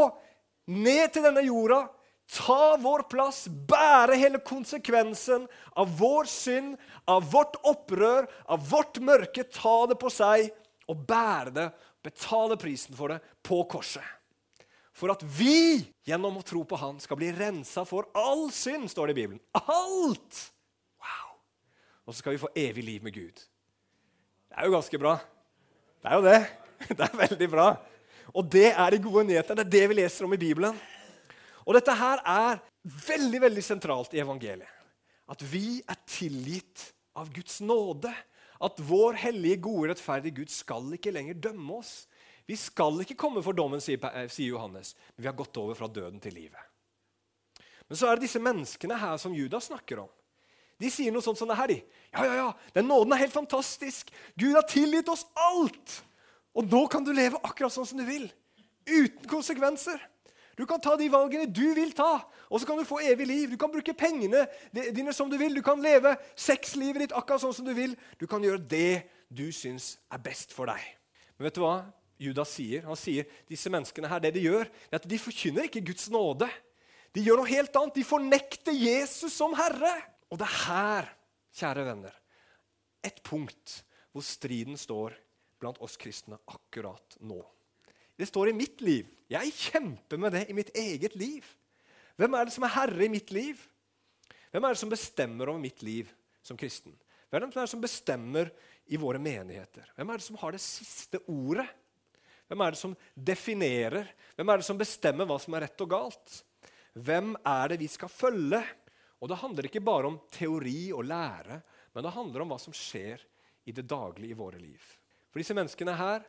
ned 0.73 1.13
til 1.13 1.27
denne 1.27 1.43
jorda, 1.45 1.83
ta 2.33 2.77
vår 2.81 3.05
plass, 3.13 3.45
bære 3.49 4.17
hele 4.21 4.41
konsekvensen 4.47 5.45
av 5.77 5.93
vår 5.99 6.31
synd, 6.31 6.77
av 7.11 7.27
vårt 7.33 7.59
opprør, 7.69 8.29
av 8.47 8.65
vårt 8.71 9.01
mørke. 9.03 9.45
Ta 9.51 9.77
det 9.91 9.99
på 10.01 10.13
seg 10.13 10.53
og 10.91 11.05
bære 11.09 11.55
det 11.57 11.69
betale 12.03 12.59
prisen 12.61 12.97
for 12.99 13.13
det 13.13 13.21
på 13.45 13.63
korset. 13.71 14.05
For 14.93 15.13
at 15.13 15.23
vi 15.25 15.81
gjennom 16.07 16.37
å 16.39 16.45
tro 16.45 16.63
på 16.69 16.77
Han 16.77 16.99
skal 17.01 17.17
bli 17.17 17.31
rensa 17.33 17.87
for 17.89 18.11
all 18.19 18.51
synd, 18.53 18.91
står 18.93 19.09
det 19.09 19.17
i 19.17 19.21
Bibelen. 19.23 19.41
Alt! 19.57 20.43
Wow! 21.01 21.33
Og 22.05 22.13
så 22.13 22.21
skal 22.21 22.37
vi 22.37 22.43
få 22.43 22.53
evig 22.59 22.85
liv 22.85 23.07
med 23.07 23.17
Gud. 23.17 23.41
Det 24.53 24.61
er 24.61 24.69
jo 24.69 24.75
ganske 24.75 24.99
bra. 25.01 25.15
Det 26.03 26.11
er 26.11 26.19
jo 26.19 26.25
det. 26.27 26.41
Det 26.99 27.05
er 27.07 27.15
veldig 27.17 27.47
bra. 27.49 27.67
Og 28.37 28.49
det 28.53 28.69
er 28.69 28.91
de 28.93 28.99
gode 29.01 29.23
nyhetene. 29.25 29.63
Det 29.63 29.65
er 29.65 29.71
det 29.73 29.89
vi 29.89 29.97
leser 29.97 30.27
om 30.27 30.35
i 30.35 30.41
Bibelen. 30.41 30.77
Og 31.65 31.77
dette 31.77 31.95
her 31.97 32.21
er 32.27 32.61
veldig 33.07 33.41
veldig 33.47 33.65
sentralt 33.65 34.13
i 34.13 34.21
evangeliet. 34.21 34.69
At 35.31 35.41
vi 35.47 35.79
er 35.89 35.97
tilgitt 36.05 36.91
av 37.17 37.31
Guds 37.33 37.63
nåde 37.65 38.13
at 38.63 38.83
vår 38.85 39.17
hellige, 39.23 39.63
gode, 39.65 39.89
rettferdige 39.93 40.43
Gud 40.43 40.53
skal 40.53 40.93
ikke 40.99 41.15
lenger 41.15 41.41
dømme 41.49 41.79
oss. 41.81 42.05
Vi 42.45 42.59
skal 42.61 43.01
ikke 43.01 43.17
komme 43.17 43.41
for 43.47 43.57
dommen, 43.57 43.81
sier, 43.81 44.03
Johannes, 44.45 44.93
men 45.15 45.25
vi 45.25 45.31
har 45.31 45.39
gått 45.39 45.57
over 45.63 45.79
fra 45.79 45.89
døden 45.89 46.21
til 46.21 46.37
livet. 46.37 46.69
Men 47.89 47.99
så 47.99 48.11
er 48.11 48.19
det 48.19 48.27
disse 48.29 48.43
menneskene 48.43 49.01
her 49.01 49.17
som 49.23 49.35
Judas 49.35 49.71
snakker 49.71 50.05
om. 50.05 50.13
De 50.83 50.91
sier 50.91 51.15
noe 51.15 51.25
sånt 51.25 51.39
som 51.39 51.51
det 51.51 51.59
her. 51.59 51.71
de. 51.71 51.79
Ja, 52.13 52.25
ja, 52.27 52.35
ja, 52.41 52.49
den 52.75 52.89
nåden 52.91 53.15
er 53.15 53.23
helt 53.23 53.35
fantastisk. 53.35 54.11
Gud 54.39 54.57
har 54.57 54.67
tilgitt 54.69 55.09
oss 55.13 55.25
alt. 55.39 56.01
Og 56.53 56.67
nå 56.69 56.87
kan 56.93 57.05
du 57.07 57.13
leve 57.15 57.41
akkurat 57.41 57.73
sånn 57.73 57.89
som 57.89 58.01
du 58.01 58.05
vil. 58.09 58.27
Uten 58.89 59.29
konsekvenser. 59.31 60.01
Du 60.59 60.67
kan 60.69 60.81
ta 60.83 60.97
de 61.01 61.09
valgene 61.09 61.49
du 61.49 61.65
vil 61.75 61.95
ta, 61.97 62.21
og 62.53 62.61
så 62.61 62.69
kan 62.69 62.77
du 62.77 62.85
få 62.85 62.99
evig 63.01 63.27
liv. 63.27 63.53
Du 63.55 63.57
kan 63.57 63.73
bruke 63.73 63.95
pengene 63.97 64.45
dine 64.73 65.15
som 65.17 65.31
du 65.31 65.39
vil. 65.41 65.55
Du 65.57 65.63
kan 65.65 65.81
leve 65.81 66.13
sexlivet 66.37 67.07
ditt 67.07 67.15
akkurat 67.17 67.41
sånn 67.41 67.57
som 67.57 67.67
du 67.67 67.73
vil. 67.77 67.97
Du 68.21 68.27
kan 68.29 68.45
gjøre 68.45 68.61
det 68.61 69.07
du 69.33 69.49
syns 69.55 69.97
er 70.13 70.21
best 70.21 70.53
for 70.53 70.69
deg. 70.69 70.83
Men 71.39 71.49
vet 71.49 71.57
du 71.57 71.63
hva 71.65 71.79
Judas 72.21 72.53
sier? 72.53 72.85
Han 72.85 72.99
sier 73.01 73.25
disse 73.49 73.73
menneskene 73.73 74.11
her, 74.13 74.21
det 74.21 74.35
de 74.37 74.45
gjør, 74.45 74.69
er 74.91 75.01
at 75.01 75.09
de 75.09 75.19
forkynner 75.19 75.71
ikke 75.71 75.87
Guds 75.89 76.11
nåde. 76.13 76.51
De 77.17 77.25
gjør 77.25 77.41
noe 77.41 77.49
helt 77.51 77.75
annet. 77.81 77.97
De 77.97 78.05
fornekter 78.07 78.77
Jesus 78.77 79.33
som 79.35 79.57
herre. 79.57 79.93
Og 80.33 80.41
det 80.41 80.49
er 80.49 80.61
her, 80.65 81.09
kjære 81.53 81.85
venner, 81.85 82.15
et 83.05 83.19
punkt 83.27 83.83
hvor 84.13 84.25
striden 84.25 84.79
står 84.81 85.15
blant 85.61 85.81
oss 85.85 85.99
kristne 86.01 86.39
akkurat 86.49 87.19
nå. 87.21 87.39
Det 88.17 88.29
står 88.29 88.51
i 88.51 88.57
mitt 88.57 88.81
liv. 88.85 89.09
Jeg 89.31 89.53
kjemper 89.57 90.21
med 90.21 90.35
det 90.35 90.47
i 90.49 90.57
mitt 90.57 90.73
eget 90.77 91.15
liv. 91.19 91.45
Hvem 92.17 92.37
er 92.37 92.49
det 92.49 92.55
som 92.55 92.65
er 92.67 92.75
herre 92.75 93.07
i 93.07 93.13
mitt 93.13 93.33
liv? 93.35 93.61
Hvem 94.53 94.65
er 94.65 94.75
det 94.75 94.81
som 94.83 94.93
bestemmer 94.93 95.49
over 95.49 95.61
mitt 95.61 95.85
liv 95.85 96.11
som 96.45 96.59
kristen? 96.61 96.95
Hvem 97.33 97.47
er 97.49 97.55
det 97.55 97.71
som 97.73 97.81
bestemmer 97.81 98.51
i 98.93 99.01
våre 99.01 99.21
menigheter? 99.23 99.87
Hvem 99.97 100.13
er 100.13 100.21
det 100.21 100.27
som 100.27 100.37
har 100.43 100.53
det 100.53 100.61
siste 100.65 101.23
ordet? 101.29 101.69
Hvem 102.49 102.61
er 102.61 102.75
det 102.75 102.81
som 102.83 102.97
definerer? 103.17 104.11
Hvem 104.37 104.53
er 104.53 104.61
det 104.61 104.69
som 104.69 104.81
bestemmer 104.81 105.29
hva 105.29 105.39
som 105.41 105.57
er 105.57 105.65
rett 105.67 105.85
og 105.85 105.93
galt? 105.93 106.39
Hvem 106.93 107.33
er 107.49 107.73
det 107.73 107.81
vi 107.81 107.89
skal 107.89 108.13
følge? 108.13 108.61
Og 109.23 109.31
Det 109.31 109.39
handler 109.39 109.69
ikke 109.69 109.85
bare 109.87 110.09
om 110.11 110.19
teori 110.35 110.91
og 110.91 111.07
lære, 111.07 111.61
men 111.95 112.05
det 112.05 112.15
handler 112.15 112.43
om 112.43 112.53
hva 112.53 112.59
som 112.59 112.75
skjer 112.75 113.23
i 113.71 113.75
det 113.75 113.85
daglige 113.87 114.35
i 114.35 114.39
våre 114.39 114.59
liv. 114.59 114.83
For 115.31 115.39
disse 115.39 115.55
menneskene 115.55 115.95
her, 115.95 116.25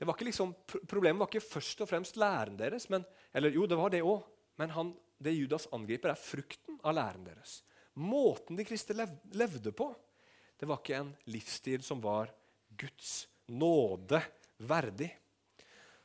var 0.00 0.24
liksom, 0.24 0.54
Problemet 0.88 1.20
var 1.20 1.28
ikke 1.28 1.44
først 1.44 1.82
og 1.84 1.90
fremst 1.90 2.16
læren 2.16 2.56
deres. 2.56 2.88
Men, 2.88 3.04
eller 3.36 3.52
jo, 3.52 3.66
det 3.68 3.76
var 3.76 3.92
det 3.92 4.00
òg. 4.00 4.24
Men 4.56 4.72
han, 4.72 4.94
det 5.20 5.36
Judas 5.36 5.68
angriper, 5.72 6.14
er 6.14 6.20
frukten 6.20 6.80
av 6.80 6.96
læren 6.96 7.26
deres. 7.28 7.60
Måten 8.00 8.56
de 8.56 8.64
kristne 8.64 9.04
levde 9.36 9.72
på, 9.76 9.90
det 10.60 10.68
var 10.68 10.80
ikke 10.80 10.96
en 10.96 11.12
livsstil 11.32 11.84
som 11.84 12.00
var 12.00 12.32
Guds 12.80 13.26
nåde 13.52 14.20
verdig. 14.64 15.10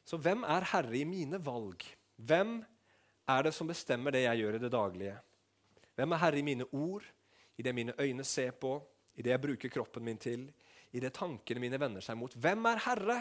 Så 0.05 0.19
hvem 0.21 0.43
er 0.47 0.67
herre 0.71 0.97
i 0.99 1.07
mine 1.07 1.39
valg? 1.43 1.83
Hvem 2.15 2.57
er 3.31 3.47
det 3.47 3.55
som 3.55 3.67
bestemmer 3.67 4.15
det 4.15 4.25
jeg 4.25 4.43
gjør 4.43 4.57
i 4.57 4.61
det 4.63 4.71
daglige? 4.73 5.15
Hvem 5.95 6.13
er 6.13 6.21
herre 6.21 6.41
i 6.41 6.45
mine 6.45 6.67
ord, 6.75 7.05
i 7.55 7.63
det 7.63 7.73
mine 7.75 7.95
øyne 7.99 8.23
ser 8.27 8.51
på, 8.59 8.77
i 9.15 9.23
det 9.23 9.31
jeg 9.31 9.43
bruker 9.45 9.71
kroppen 9.71 10.03
min 10.03 10.19
til, 10.19 10.49
i 10.91 10.99
det 10.99 11.13
tankene 11.15 11.63
mine 11.63 11.79
vender 11.79 12.03
seg 12.03 12.19
mot? 12.19 12.33
Hvem 12.35 12.67
er 12.71 12.83
herre? 12.87 13.19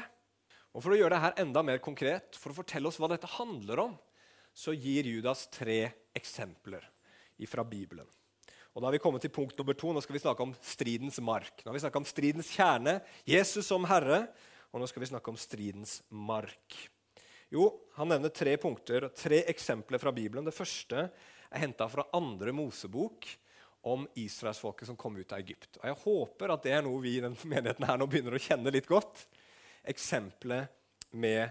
Og 0.75 0.83
For 0.83 0.95
å 0.95 0.99
gjøre 0.99 1.21
dette 1.21 1.45
enda 1.45 1.63
mer 1.63 1.79
konkret, 1.79 2.35
for 2.35 2.51
å 2.51 2.59
fortelle 2.59 2.91
oss 2.91 2.99
hva 2.99 3.09
dette 3.13 3.31
handler 3.37 3.85
om, 3.85 3.95
så 4.55 4.75
gir 4.75 5.07
Judas 5.07 5.47
tre 5.55 6.11
eksempler 6.15 6.83
fra 7.51 7.65
Bibelen. 7.67 8.07
Og 8.75 8.83
Da 8.83 8.89
har 8.89 8.95
vi 8.97 9.03
kommet 9.03 9.23
til 9.23 9.31
punkt 9.31 9.59
nummer 9.59 9.75
to. 9.79 9.93
Nå 9.95 10.03
skal 10.03 10.17
vi 10.17 10.23
snakke 10.23 10.43
om 10.43 10.55
stridens 10.63 11.21
mark. 11.23 11.63
Nå 11.63 11.71
har 11.71 11.77
vi 11.77 11.83
snakket 11.83 12.03
om 12.03 12.09
stridens 12.09 12.51
kjerne, 12.51 12.97
Jesus 13.27 13.69
som 13.71 13.87
herre, 13.87 14.25
og 14.75 14.83
nå 14.83 14.89
skal 14.91 15.05
vi 15.05 15.11
snakke 15.13 15.31
om 15.31 15.39
stridens 15.39 16.01
mark. 16.11 16.79
Jo, 17.55 17.69
Han 17.95 18.11
nevner 18.11 18.35
tre 18.35 18.57
punkter, 18.59 19.07
tre 19.15 19.45
eksempler 19.47 20.03
fra 20.03 20.11
Bibelen. 20.11 20.45
Det 20.45 20.55
første 20.55 21.07
er 21.55 21.63
henta 21.63 21.87
fra 21.89 22.07
andre 22.17 22.53
Mosebok 22.53 23.29
om 23.85 24.07
israelsfolket 24.19 24.89
som 24.89 24.97
kom 24.97 25.17
ut 25.17 25.33
av 25.33 25.43
Egypt. 25.43 25.77
Og 25.81 25.87
Jeg 25.87 26.01
håper 26.05 26.55
at 26.55 26.63
det 26.65 26.73
er 26.73 26.83
noe 26.87 27.03
vi 27.05 27.17
i 27.19 27.25
den 27.25 27.37
menigheten 27.45 27.87
her 27.87 27.99
nå 28.01 28.07
begynner 28.11 28.37
å 28.37 28.43
kjenne 28.43 28.73
litt 28.75 28.89
godt. 28.91 29.27
Eksempelet 29.85 31.15
med 31.15 31.43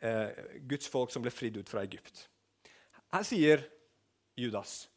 eh, 0.00 0.30
Guds 0.66 0.90
folk 0.90 1.14
som 1.14 1.22
ble 1.24 1.32
fridd 1.32 1.56
ut 1.60 1.70
fra 1.70 1.84
Egypt. 1.86 2.26
Her 3.14 3.24
sier 3.26 3.62
Judas 4.36 4.88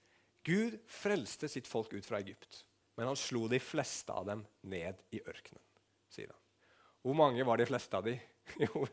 Gud 0.43 0.79
frelste 0.89 1.47
sitt 1.51 1.67
folk 1.69 1.93
ut 1.93 2.05
fra 2.07 2.19
Egypt, 2.23 2.65
men 2.97 3.07
han 3.11 3.17
slo 3.19 3.47
de 3.51 3.59
fleste 3.61 4.13
av 4.15 4.25
dem 4.25 4.45
ned 4.61 4.95
i 5.13 5.21
ørkenen. 5.21 5.61
sier 6.09 6.27
han. 6.31 6.39
Hvor 7.05 7.15
mange 7.15 7.43
var 7.45 7.57
de 7.59 7.65
fleste 7.69 7.97
av 7.97 8.03
de? 8.07 8.19
Jo, 8.65 8.87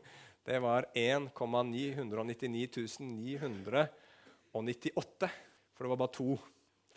det 0.45 0.59
var 0.61 0.85
1,999 0.93 3.01
998. 3.01 5.29
For 5.77 5.85
det 5.85 5.93
var 5.93 6.01
bare 6.01 6.15
to 6.17 6.33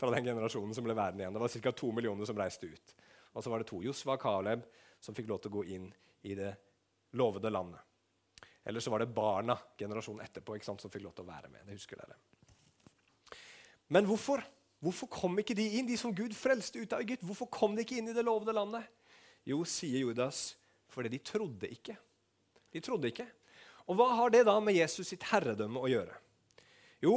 fra 0.00 0.10
den 0.14 0.24
generasjonen 0.24 0.72
som 0.74 0.86
ble 0.86 0.96
værende 0.96 1.22
igjen. 1.22 1.36
Det 1.36 1.42
var 1.42 1.52
ca. 1.52 1.72
to 1.76 1.92
millioner 1.92 2.28
som 2.28 2.38
reiste 2.40 2.66
ut. 2.66 2.94
Og 3.36 3.44
så 3.44 3.52
var 3.52 3.60
det 3.60 3.68
to, 3.68 3.82
Josva 3.84 4.16
og 4.16 4.22
Caleb, 4.22 4.64
som 5.00 5.14
fikk 5.14 5.28
lov 5.28 5.42
til 5.44 5.52
å 5.52 5.58
gå 5.58 5.64
inn 5.76 5.90
i 6.24 6.34
det 6.38 6.54
lovede 7.20 7.52
landet. 7.52 7.84
Eller 8.64 8.80
så 8.80 8.92
var 8.92 9.02
det 9.02 9.12
barna 9.12 9.56
generasjonen 9.78 10.24
etterpå 10.24 10.56
sant, 10.64 10.80
som 10.80 10.92
fikk 10.92 11.04
lov 11.04 11.14
til 11.16 11.26
å 11.26 11.30
være 11.30 11.52
med. 11.52 11.66
Det 11.68 11.76
husker 11.76 12.00
dere. 12.00 12.16
Men 13.92 14.08
hvorfor? 14.08 14.42
Hvorfor 14.80 15.10
kom 15.12 15.36
ikke 15.42 15.52
de 15.56 15.66
inn, 15.76 15.88
de 15.88 15.96
som 16.00 16.14
Gud 16.16 16.32
frelste 16.32 16.80
ut 16.80 16.92
av 16.96 17.02
Egypt? 17.04 17.24
Hvorfor 17.28 17.50
kom 17.52 17.74
de 17.76 17.84
ikke 17.84 17.98
inn 18.00 18.08
i 18.08 18.16
det 18.16 18.24
lovede 18.24 18.54
landet? 18.56 18.86
Jo, 19.44 19.60
sier 19.68 20.06
Judas, 20.06 20.54
fordi 20.88 21.10
de 21.12 21.20
trodde 21.20 21.68
ikke. 21.68 21.96
De 22.72 22.80
trodde 22.84 23.10
ikke. 23.10 23.26
Og 23.90 23.98
hva 23.98 24.06
har 24.16 24.32
det 24.32 24.46
da 24.48 24.54
med 24.62 24.78
Jesus 24.78 25.10
sitt 25.12 25.26
herredømme 25.28 25.82
å 25.82 25.90
gjøre? 25.90 26.16
Jo, 27.04 27.14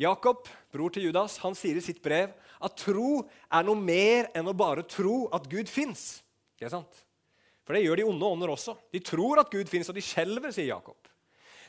Jakob, 0.00 0.48
bror 0.72 0.92
til 0.94 1.10
Judas, 1.10 1.36
han 1.42 1.52
sier 1.58 1.76
i 1.76 1.84
sitt 1.84 2.00
brev 2.00 2.32
at 2.64 2.76
tro 2.80 3.20
er 3.52 3.66
noe 3.66 3.76
mer 3.76 4.30
enn 4.36 4.48
å 4.48 4.56
bare 4.56 4.86
tro 4.88 5.26
at 5.36 5.48
Gud 5.50 5.68
fins. 5.68 6.22
For 6.56 7.76
det 7.76 7.82
gjør 7.84 8.00
de 8.00 8.06
onde 8.08 8.30
ånder 8.32 8.52
også. 8.54 8.78
De 8.92 9.02
tror 9.04 9.42
at 9.42 9.52
Gud 9.52 9.68
fins, 9.68 9.90
og 9.92 9.96
de 9.96 10.04
skjelver, 10.04 10.54
sier 10.56 10.70
Jakob. 10.70 10.96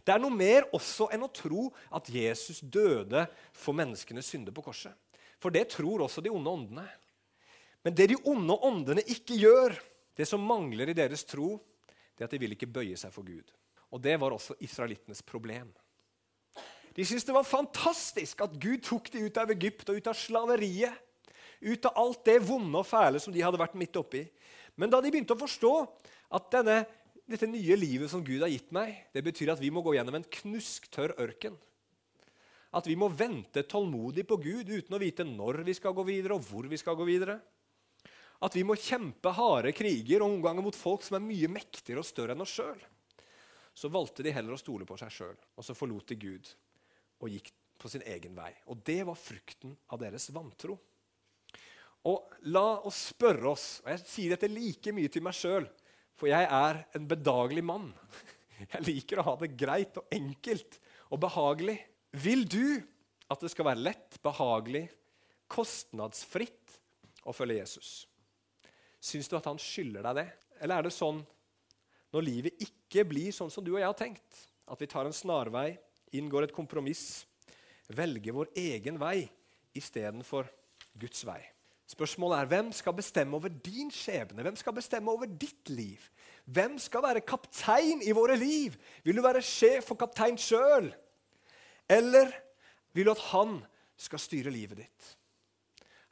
Det 0.01 0.15
er 0.15 0.23
noe 0.23 0.33
mer 0.33 0.65
også 0.73 1.09
enn 1.13 1.27
å 1.27 1.31
tro 1.35 1.67
at 1.93 2.07
Jesus 2.09 2.63
døde 2.63 3.25
for 3.51 3.75
menneskenes 3.77 4.31
synder 4.31 4.55
på 4.55 4.63
korset. 4.65 4.95
For 5.41 5.53
det 5.53 5.67
tror 5.75 6.05
også 6.07 6.23
de 6.23 6.31
onde 6.31 6.55
åndene. 6.55 6.87
Men 7.83 7.97
det 7.97 8.11
de 8.13 8.19
onde 8.29 8.57
åndene 8.63 9.03
ikke 9.11 9.37
gjør, 9.41 9.75
det 10.15 10.27
som 10.29 10.43
mangler 10.45 10.91
i 10.91 10.97
deres 10.97 11.25
tro, 11.27 11.57
det 12.15 12.23
er 12.23 12.29
at 12.29 12.33
de 12.35 12.41
vil 12.41 12.55
ikke 12.55 12.69
bøye 12.69 12.97
seg 12.99 13.13
for 13.13 13.27
Gud. 13.27 13.51
Og 13.91 13.99
det 13.99 14.15
var 14.21 14.31
også 14.31 14.55
israelittenes 14.63 15.23
problem. 15.25 15.67
De 16.95 17.05
syntes 17.07 17.23
det 17.27 17.35
var 17.35 17.47
fantastisk 17.47 18.43
at 18.43 18.55
Gud 18.59 18.83
tok 18.83 19.11
dem 19.13 19.29
ut 19.29 19.39
av 19.39 19.51
Egypt 19.53 19.91
og 19.91 19.99
ut 19.99 20.09
av 20.11 20.17
slaveriet. 20.17 20.95
Ut 21.61 21.85
av 21.87 21.99
alt 22.01 22.23
det 22.25 22.39
vonde 22.43 22.79
og 22.79 22.87
fæle 22.87 23.21
som 23.21 23.33
de 23.33 23.43
hadde 23.43 23.59
vært 23.61 23.77
midt 23.79 23.99
oppi. 23.99 24.25
Men 24.75 24.91
da 24.91 24.99
de 24.99 25.11
begynte 25.13 25.35
å 25.35 25.39
forstå 25.39 25.73
at 26.35 26.47
denne, 26.55 26.79
dette 27.29 27.47
nye 27.47 27.77
livet 27.77 28.11
som 28.11 28.23
Gud 28.25 28.41
har 28.43 28.51
gitt 28.51 28.71
meg, 28.75 28.95
det 29.13 29.23
betyr 29.23 29.53
at 29.53 29.61
vi 29.61 29.69
må 29.71 29.83
gå 29.85 29.93
gjennom 29.95 30.17
en 30.17 30.25
knusktørr 30.39 31.13
ørken. 31.21 31.55
At 32.75 32.87
vi 32.87 32.95
må 32.95 33.11
vente 33.11 33.63
tålmodig 33.67 34.25
på 34.27 34.39
Gud 34.41 34.71
uten 34.71 34.95
å 34.95 34.99
vite 34.99 35.27
når 35.27 35.61
vi 35.67 35.75
skal 35.75 35.95
gå 35.95 36.05
videre, 36.07 36.39
og 36.39 36.47
hvor 36.47 36.67
vi 36.71 36.79
skal 36.79 36.97
gå 36.97 37.07
videre. 37.07 37.37
At 38.41 38.55
vi 38.57 38.63
må 38.65 38.77
kjempe 38.79 39.31
harde 39.37 39.73
kriger 39.75 40.23
og 40.23 40.39
omganger 40.39 40.65
mot 40.65 40.75
folk 40.75 41.05
som 41.05 41.19
er 41.19 41.23
mye 41.23 41.51
mektigere 41.51 42.01
og 42.01 42.07
større 42.07 42.33
enn 42.33 42.43
oss 42.43 42.55
sjøl. 42.57 42.79
Så 43.75 43.91
valgte 43.91 44.25
de 44.25 44.33
heller 44.33 44.55
å 44.55 44.59
stole 44.59 44.87
på 44.87 44.97
seg 44.99 45.13
sjøl, 45.13 45.37
og 45.55 45.67
så 45.67 45.77
forlot 45.77 46.09
de 46.09 46.17
Gud 46.19 46.49
og 47.21 47.29
gikk 47.31 47.51
på 47.81 47.89
sin 47.89 48.03
egen 48.05 48.35
vei. 48.37 48.51
Og 48.69 48.81
det 48.85 49.01
var 49.07 49.17
frukten 49.17 49.73
av 49.93 50.01
deres 50.01 50.29
vantro. 50.33 50.77
Og 52.09 52.33
la 52.49 52.81
oss 52.87 53.07
spørre 53.11 53.51
oss, 53.51 53.65
og 53.83 53.91
jeg 53.93 54.03
sier 54.09 54.33
dette 54.33 54.49
like 54.49 54.93
mye 54.95 55.09
til 55.11 55.25
meg 55.25 55.37
sjøl, 55.37 55.67
for 56.17 56.29
jeg 56.29 56.45
er 56.45 56.83
en 56.97 57.07
bedagelig 57.09 57.63
mann. 57.65 57.89
Jeg 58.61 58.83
liker 58.85 59.17
å 59.17 59.23
ha 59.25 59.31
det 59.41 59.55
greit 59.57 59.95
og 59.97 60.11
enkelt 60.13 60.75
og 61.09 61.17
behagelig. 61.23 61.79
Vil 62.21 62.43
du 62.45 62.77
at 63.33 63.41
det 63.41 63.49
skal 63.49 63.65
være 63.71 63.81
lett, 63.81 64.19
behagelig, 64.21 64.83
kostnadsfritt 65.49 66.75
å 67.25 67.33
følge 67.33 67.57
Jesus? 67.57 67.89
Syns 69.01 69.31
du 69.31 69.33
at 69.39 69.49
han 69.49 69.57
skylder 69.57 70.05
deg 70.05 70.19
det? 70.19 70.27
Eller 70.61 70.77
er 70.77 70.85
det 70.85 70.93
sånn 70.93 71.23
når 72.13 72.27
livet 72.27 72.61
ikke 72.61 73.07
blir 73.09 73.33
sånn 73.33 73.49
som 73.49 73.65
du 73.65 73.73
og 73.73 73.81
jeg 73.81 73.89
har 73.89 73.97
tenkt, 73.97 74.43
at 74.69 74.77
vi 74.77 74.89
tar 74.93 75.09
en 75.09 75.15
snarvei 75.15 75.71
inngår 76.17 76.47
et 76.47 76.55
kompromiss, 76.55 77.25
velger 77.91 78.35
vår 78.35 78.51
egen 78.57 78.99
vei 79.01 79.25
istedenfor 79.77 80.47
Guds 80.99 81.25
vei. 81.27 81.41
Spørsmålet 81.91 82.39
er 82.39 82.49
hvem 82.53 82.69
skal 82.71 82.95
bestemme 82.95 83.35
over 83.35 83.51
din 83.51 83.89
skjebne? 83.91 84.43
Hvem 84.45 84.55
skal 84.55 84.75
bestemme 84.77 85.11
over 85.11 85.27
ditt 85.27 85.69
liv? 85.69 85.99
Hvem 86.45 86.77
skal 86.79 87.03
være 87.03 87.23
kaptein 87.27 88.03
i 88.05 88.13
våre 88.15 88.37
liv? 88.39 88.77
Vil 89.03 89.19
du 89.19 89.23
være 89.25 89.43
sjef 89.43 89.91
og 89.91 89.99
kaptein 89.99 90.39
sjøl? 90.39 90.87
Eller 91.91 92.31
vil 92.95 93.09
du 93.09 93.11
at 93.11 93.25
han 93.31 93.59
skal 93.99 94.23
styre 94.23 94.53
livet 94.53 94.85
ditt? 94.85 95.09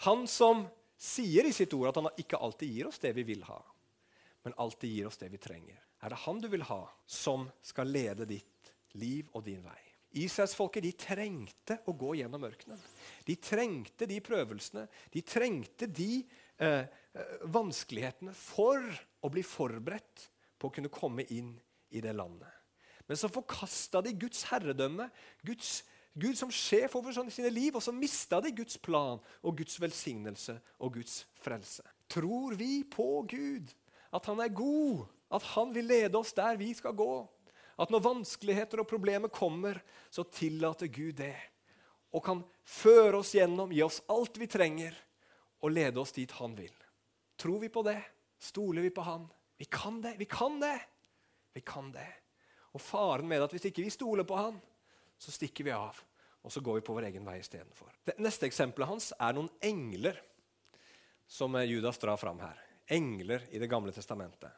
Han 0.04 0.28
som 0.28 0.66
sier 1.00 1.48
i 1.48 1.56
sitt 1.56 1.74
ord 1.76 1.92
at 1.94 2.00
han 2.02 2.12
ikke 2.20 2.40
alltid 2.40 2.76
gir 2.76 2.90
oss 2.92 3.00
det 3.00 3.14
vi 3.16 3.24
vil 3.28 3.44
ha, 3.48 3.60
men 4.44 4.56
alltid 4.60 4.92
gir 4.92 5.08
oss 5.08 5.20
det 5.20 5.32
vi 5.32 5.40
trenger. 5.40 5.80
Er 6.04 6.12
det 6.12 6.24
han 6.26 6.40
du 6.44 6.48
vil 6.52 6.64
ha, 6.68 6.82
som 7.08 7.48
skal 7.64 7.92
lede 7.92 8.28
ditt 8.28 8.74
liv 9.00 9.28
og 9.32 9.44
din 9.48 9.64
vei? 9.64 9.89
Israelsfolket 10.18 10.84
de 10.84 10.92
trengte 10.98 11.78
å 11.86 11.94
gå 11.94 12.16
gjennom 12.18 12.46
ørkenen. 12.48 12.80
De 13.28 13.36
trengte 13.38 14.08
de 14.10 14.18
prøvelsene, 14.26 14.88
de 15.14 15.22
trengte 15.22 15.86
de 15.86 16.24
eh, 16.58 16.86
eh, 17.14 17.36
vanskelighetene 17.54 18.34
for 18.34 18.82
å 19.22 19.30
bli 19.30 19.44
forberedt 19.46 20.26
på 20.60 20.70
å 20.70 20.74
kunne 20.74 20.92
komme 20.94 21.28
inn 21.30 21.54
i 21.94 22.02
det 22.02 22.16
landet. 22.18 22.50
Men 23.10 23.18
så 23.18 23.30
forkasta 23.34 24.02
de 24.06 24.14
Guds 24.18 24.44
herredømme, 24.50 25.08
Guds, 25.46 25.84
Gud 26.14 26.38
som 26.38 26.52
sjef 26.54 26.98
over 26.98 27.14
sine 27.14 27.50
liv, 27.54 27.78
og 27.78 27.84
så 27.86 27.94
mista 27.94 28.42
de 28.42 28.52
Guds 28.54 28.78
plan 28.82 29.22
og 29.42 29.58
Guds 29.62 29.80
velsignelse 29.82 30.60
og 30.78 30.98
Guds 31.00 31.24
frelse. 31.42 31.86
Tror 32.10 32.58
vi 32.58 32.84
på 32.90 33.24
Gud, 33.30 33.74
at 34.14 34.26
han 34.30 34.42
er 34.42 34.54
god, 34.54 35.06
at 35.34 35.46
han 35.54 35.74
vil 35.74 35.90
lede 35.90 36.18
oss 36.18 36.34
der 36.34 36.58
vi 36.58 36.74
skal 36.78 36.98
gå? 36.98 37.14
At 37.80 37.92
når 37.94 38.04
vanskeligheter 38.04 38.82
og 38.82 38.90
problemer 38.90 39.32
kommer, 39.32 39.80
så 40.12 40.26
tillater 40.28 40.92
Gud 40.92 41.16
det. 41.22 41.36
Og 42.12 42.24
kan 42.26 42.42
føre 42.68 43.22
oss 43.22 43.32
gjennom, 43.38 43.72
gi 43.72 43.84
oss 43.86 44.02
alt 44.12 44.40
vi 44.42 44.50
trenger, 44.52 44.96
og 45.64 45.72
lede 45.72 46.02
oss 46.02 46.12
dit 46.16 46.32
han 46.40 46.56
vil. 46.58 46.74
Tror 47.40 47.60
vi 47.64 47.70
på 47.72 47.84
det? 47.88 48.00
Stoler 48.40 48.84
vi 48.84 48.92
på 48.92 49.04
han? 49.08 49.28
Vi 49.60 49.68
kan 49.72 50.02
det! 50.04 50.16
Vi 50.20 50.28
kan 50.28 50.60
det! 50.60 50.78
Vi 51.56 51.62
kan 51.66 51.92
det. 51.92 52.08
Og 52.76 52.82
faren 52.82 53.28
med 53.28 53.44
at 53.44 53.54
hvis 53.56 53.70
ikke 53.70 53.84
vi 53.84 53.94
stoler 53.94 54.28
på 54.28 54.38
han, 54.38 54.60
så 55.20 55.32
stikker 55.36 55.68
vi 55.68 55.76
av. 55.76 55.98
og 56.42 56.52
så 56.52 56.62
går 56.64 56.78
vi 56.78 56.84
på 56.88 56.94
vår 56.96 57.10
egen 57.10 57.26
vei 57.28 57.36
istedenfor. 57.42 57.92
Neste 58.24 58.48
eksempelet 58.48 58.88
hans 58.88 59.10
er 59.20 59.34
noen 59.36 59.50
engler 59.60 60.16
som 61.28 61.58
Judas 61.68 62.00
drar 62.00 62.18
fram 62.18 62.40
her. 62.40 62.56
Engler 62.88 63.44
i 63.52 63.60
Det 63.60 63.68
gamle 63.70 63.92
testamentet. 63.92 64.52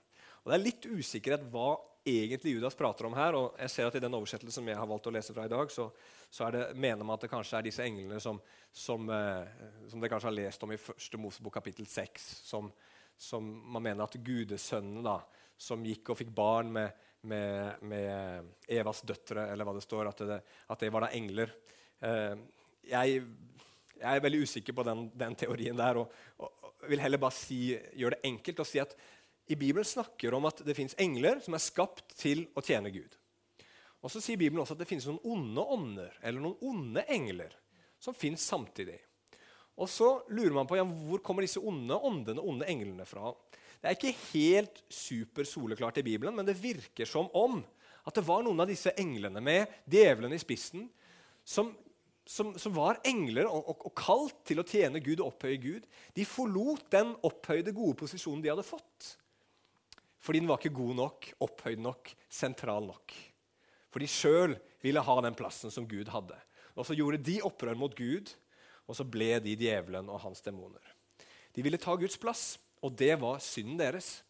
Og 0.43 0.51
Det 0.51 0.53
er 0.55 0.63
litt 0.63 0.85
usikkerhet 0.85 1.47
hva 1.49 1.73
egentlig 2.05 2.53
Judas 2.55 2.75
prater 2.75 3.05
om 3.05 3.13
her. 3.13 3.35
og 3.37 3.59
jeg 3.59 3.69
ser 3.69 3.87
at 3.87 3.95
I 3.95 4.01
den 4.03 4.15
oversettelsen 4.17 4.67
jeg 4.67 4.79
har 4.79 4.89
valgt 4.89 5.07
å 5.07 5.13
lese 5.13 5.33
fra 5.35 5.45
i 5.45 5.51
dag, 5.51 5.71
så, 5.71 5.89
så 6.29 6.49
det, 6.53 6.63
mener 6.75 7.05
man 7.05 7.15
at 7.15 7.25
det 7.25 7.31
kanskje 7.31 7.59
er 7.59 7.67
disse 7.67 7.85
englene 7.85 8.19
som, 8.23 8.39
som, 8.71 9.09
eh, 9.09 9.67
som 9.91 10.01
dere 10.01 10.13
kanskje 10.13 10.31
har 10.31 10.37
lest 10.39 10.65
om 10.65 10.73
i 10.73 10.79
første 10.81 11.21
Mosebok 11.21 11.59
kapittel 11.59 11.87
6, 11.89 12.25
som, 12.47 12.71
som, 13.17 13.51
man 13.73 13.85
mener 13.85 14.05
at 14.05 14.17
gudesønnene 14.17 15.05
da, 15.05 15.19
som 15.61 15.85
gikk 15.85 16.13
og 16.13 16.21
fikk 16.23 16.33
barn 16.33 16.71
med, 16.73 17.05
med, 17.29 17.85
med, 17.85 18.49
Evas 18.71 19.03
døtre, 19.05 19.45
eller 19.51 19.67
hva 19.67 19.77
det 19.77 19.85
står, 19.85 20.09
at 20.09 20.25
det, 20.25 20.41
at 20.73 20.81
det 20.81 20.89
var 20.93 21.05
da 21.05 21.13
engler. 21.13 21.53
Eh, 22.01 22.33
jeg, 22.89 23.21
jeg, 23.99 24.09
er 24.09 24.25
veldig 24.25 24.41
usikker 24.47 24.73
på 24.73 24.87
den, 24.87 25.05
den 25.13 25.37
teorien 25.37 25.77
der, 25.77 26.01
og, 26.01 26.17
og, 26.41 26.57
vil 26.89 26.97
heller 26.97 27.21
bare 27.21 27.37
si, 27.37 27.75
gjøre 27.93 28.15
det 28.15 28.25
enkelt 28.25 28.63
og 28.63 28.65
si 28.65 28.79
at 28.81 28.95
i 29.51 29.57
Bibelen 29.59 29.87
snakker 29.87 30.33
om 30.37 30.47
at 30.47 30.63
det 30.65 30.75
fins 30.77 30.95
engler 31.01 31.41
som 31.43 31.57
er 31.57 31.63
skapt 31.63 32.15
til 32.19 32.45
å 32.55 32.63
tjene 32.63 32.91
Gud. 32.93 33.17
Og 34.01 34.09
så 34.09 34.21
sier 34.23 34.39
Bibelen 34.39 34.63
også 34.63 34.77
at 34.77 34.81
det 34.81 34.89
finnes 34.89 35.05
noen 35.09 35.21
onde 35.35 35.65
ånder, 35.75 36.13
eller 36.23 36.41
noen 36.41 36.63
onde 36.71 37.03
engler, 37.11 37.53
som 38.01 38.15
fins 38.17 38.43
samtidig. 38.47 38.97
Og 39.81 39.89
så 39.89 40.07
lurer 40.33 40.55
man 40.55 40.69
på 40.69 40.79
ja, 40.79 40.85
hvor 40.85 41.21
kommer 41.25 41.45
disse 41.45 41.61
onde 41.61 41.95
åndene, 41.95 42.41
onde 42.41 42.69
englene 42.69 43.05
fra. 43.07 43.33
Det 43.81 43.89
er 43.89 43.97
ikke 43.97 44.17
helt 44.31 44.81
supersoleklart 44.93 46.01
i 46.01 46.05
Bibelen, 46.05 46.35
men 46.37 46.47
det 46.47 46.59
virker 46.61 47.09
som 47.09 47.29
om 47.37 47.61
at 48.05 48.17
det 48.17 48.25
var 48.25 48.43
noen 48.45 48.61
av 48.63 48.69
disse 48.69 48.93
englene 48.97 49.41
med 49.43 49.69
djevelen 49.89 50.33
i 50.33 50.41
spissen 50.41 50.87
som, 51.45 51.71
som, 52.25 52.53
som 52.57 52.73
var 52.73 52.99
engler 53.05 53.45
og, 53.49 53.61
og, 53.61 53.87
og, 53.89 53.93
kalt 53.97 54.39
til 54.49 54.61
å 54.61 54.65
tjene 54.65 55.01
Gud 55.03 55.21
og 55.21 55.35
opphøye 55.35 55.61
Gud. 55.61 55.87
De 56.17 56.25
forlot 56.25 56.87
den 56.93 57.13
opphøyde, 57.25 57.73
gode 57.77 57.99
posisjonen 58.01 58.41
de 58.41 58.53
hadde 58.53 58.65
fått. 58.65 59.15
Fordi 60.21 60.41
den 60.41 60.49
var 60.49 60.61
ikke 60.61 60.77
god 60.77 60.95
nok, 60.99 61.27
opphøyd 61.41 61.81
nok, 61.81 62.11
sentral 62.29 62.85
nok. 62.85 63.15
For 63.91 64.03
de 64.03 64.09
sjøl 64.09 64.55
ville 64.83 65.03
ha 65.03 65.15
den 65.25 65.37
plassen 65.37 65.73
som 65.73 65.87
Gud 65.89 66.09
hadde. 66.13 66.37
Og 66.77 66.85
så 66.87 66.95
gjorde 66.95 67.19
de 67.25 67.41
opprør 67.45 67.77
mot 67.77 67.95
Gud, 67.97 68.29
og 68.87 68.97
så 68.97 69.05
ble 69.07 69.35
de 69.43 69.57
djevelen 69.59 70.09
og 70.11 70.21
hans 70.23 70.43
demoner. 70.45 70.83
De 71.55 71.63
ville 71.65 71.79
ta 71.81 71.95
Guds 71.99 72.17
plass, 72.21 72.55
og 72.81 72.93
det 72.97 73.15
var 73.21 73.41
synden 73.43 73.79
deres. 73.81 74.21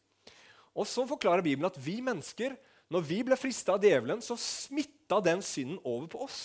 Og 0.71 0.87
Så 0.87 1.05
forklarer 1.07 1.43
Bibelen 1.43 1.67
at 1.67 1.79
vi 1.79 1.99
mennesker, 2.01 2.55
når 2.91 3.03
vi 3.07 3.21
ble 3.27 3.35
frista 3.39 3.75
av 3.75 3.83
djevelen, 3.83 4.23
så 4.23 4.37
smitta 4.39 5.19
den 5.23 5.43
synden 5.43 5.79
over 5.83 6.07
på 6.11 6.23
oss. 6.25 6.41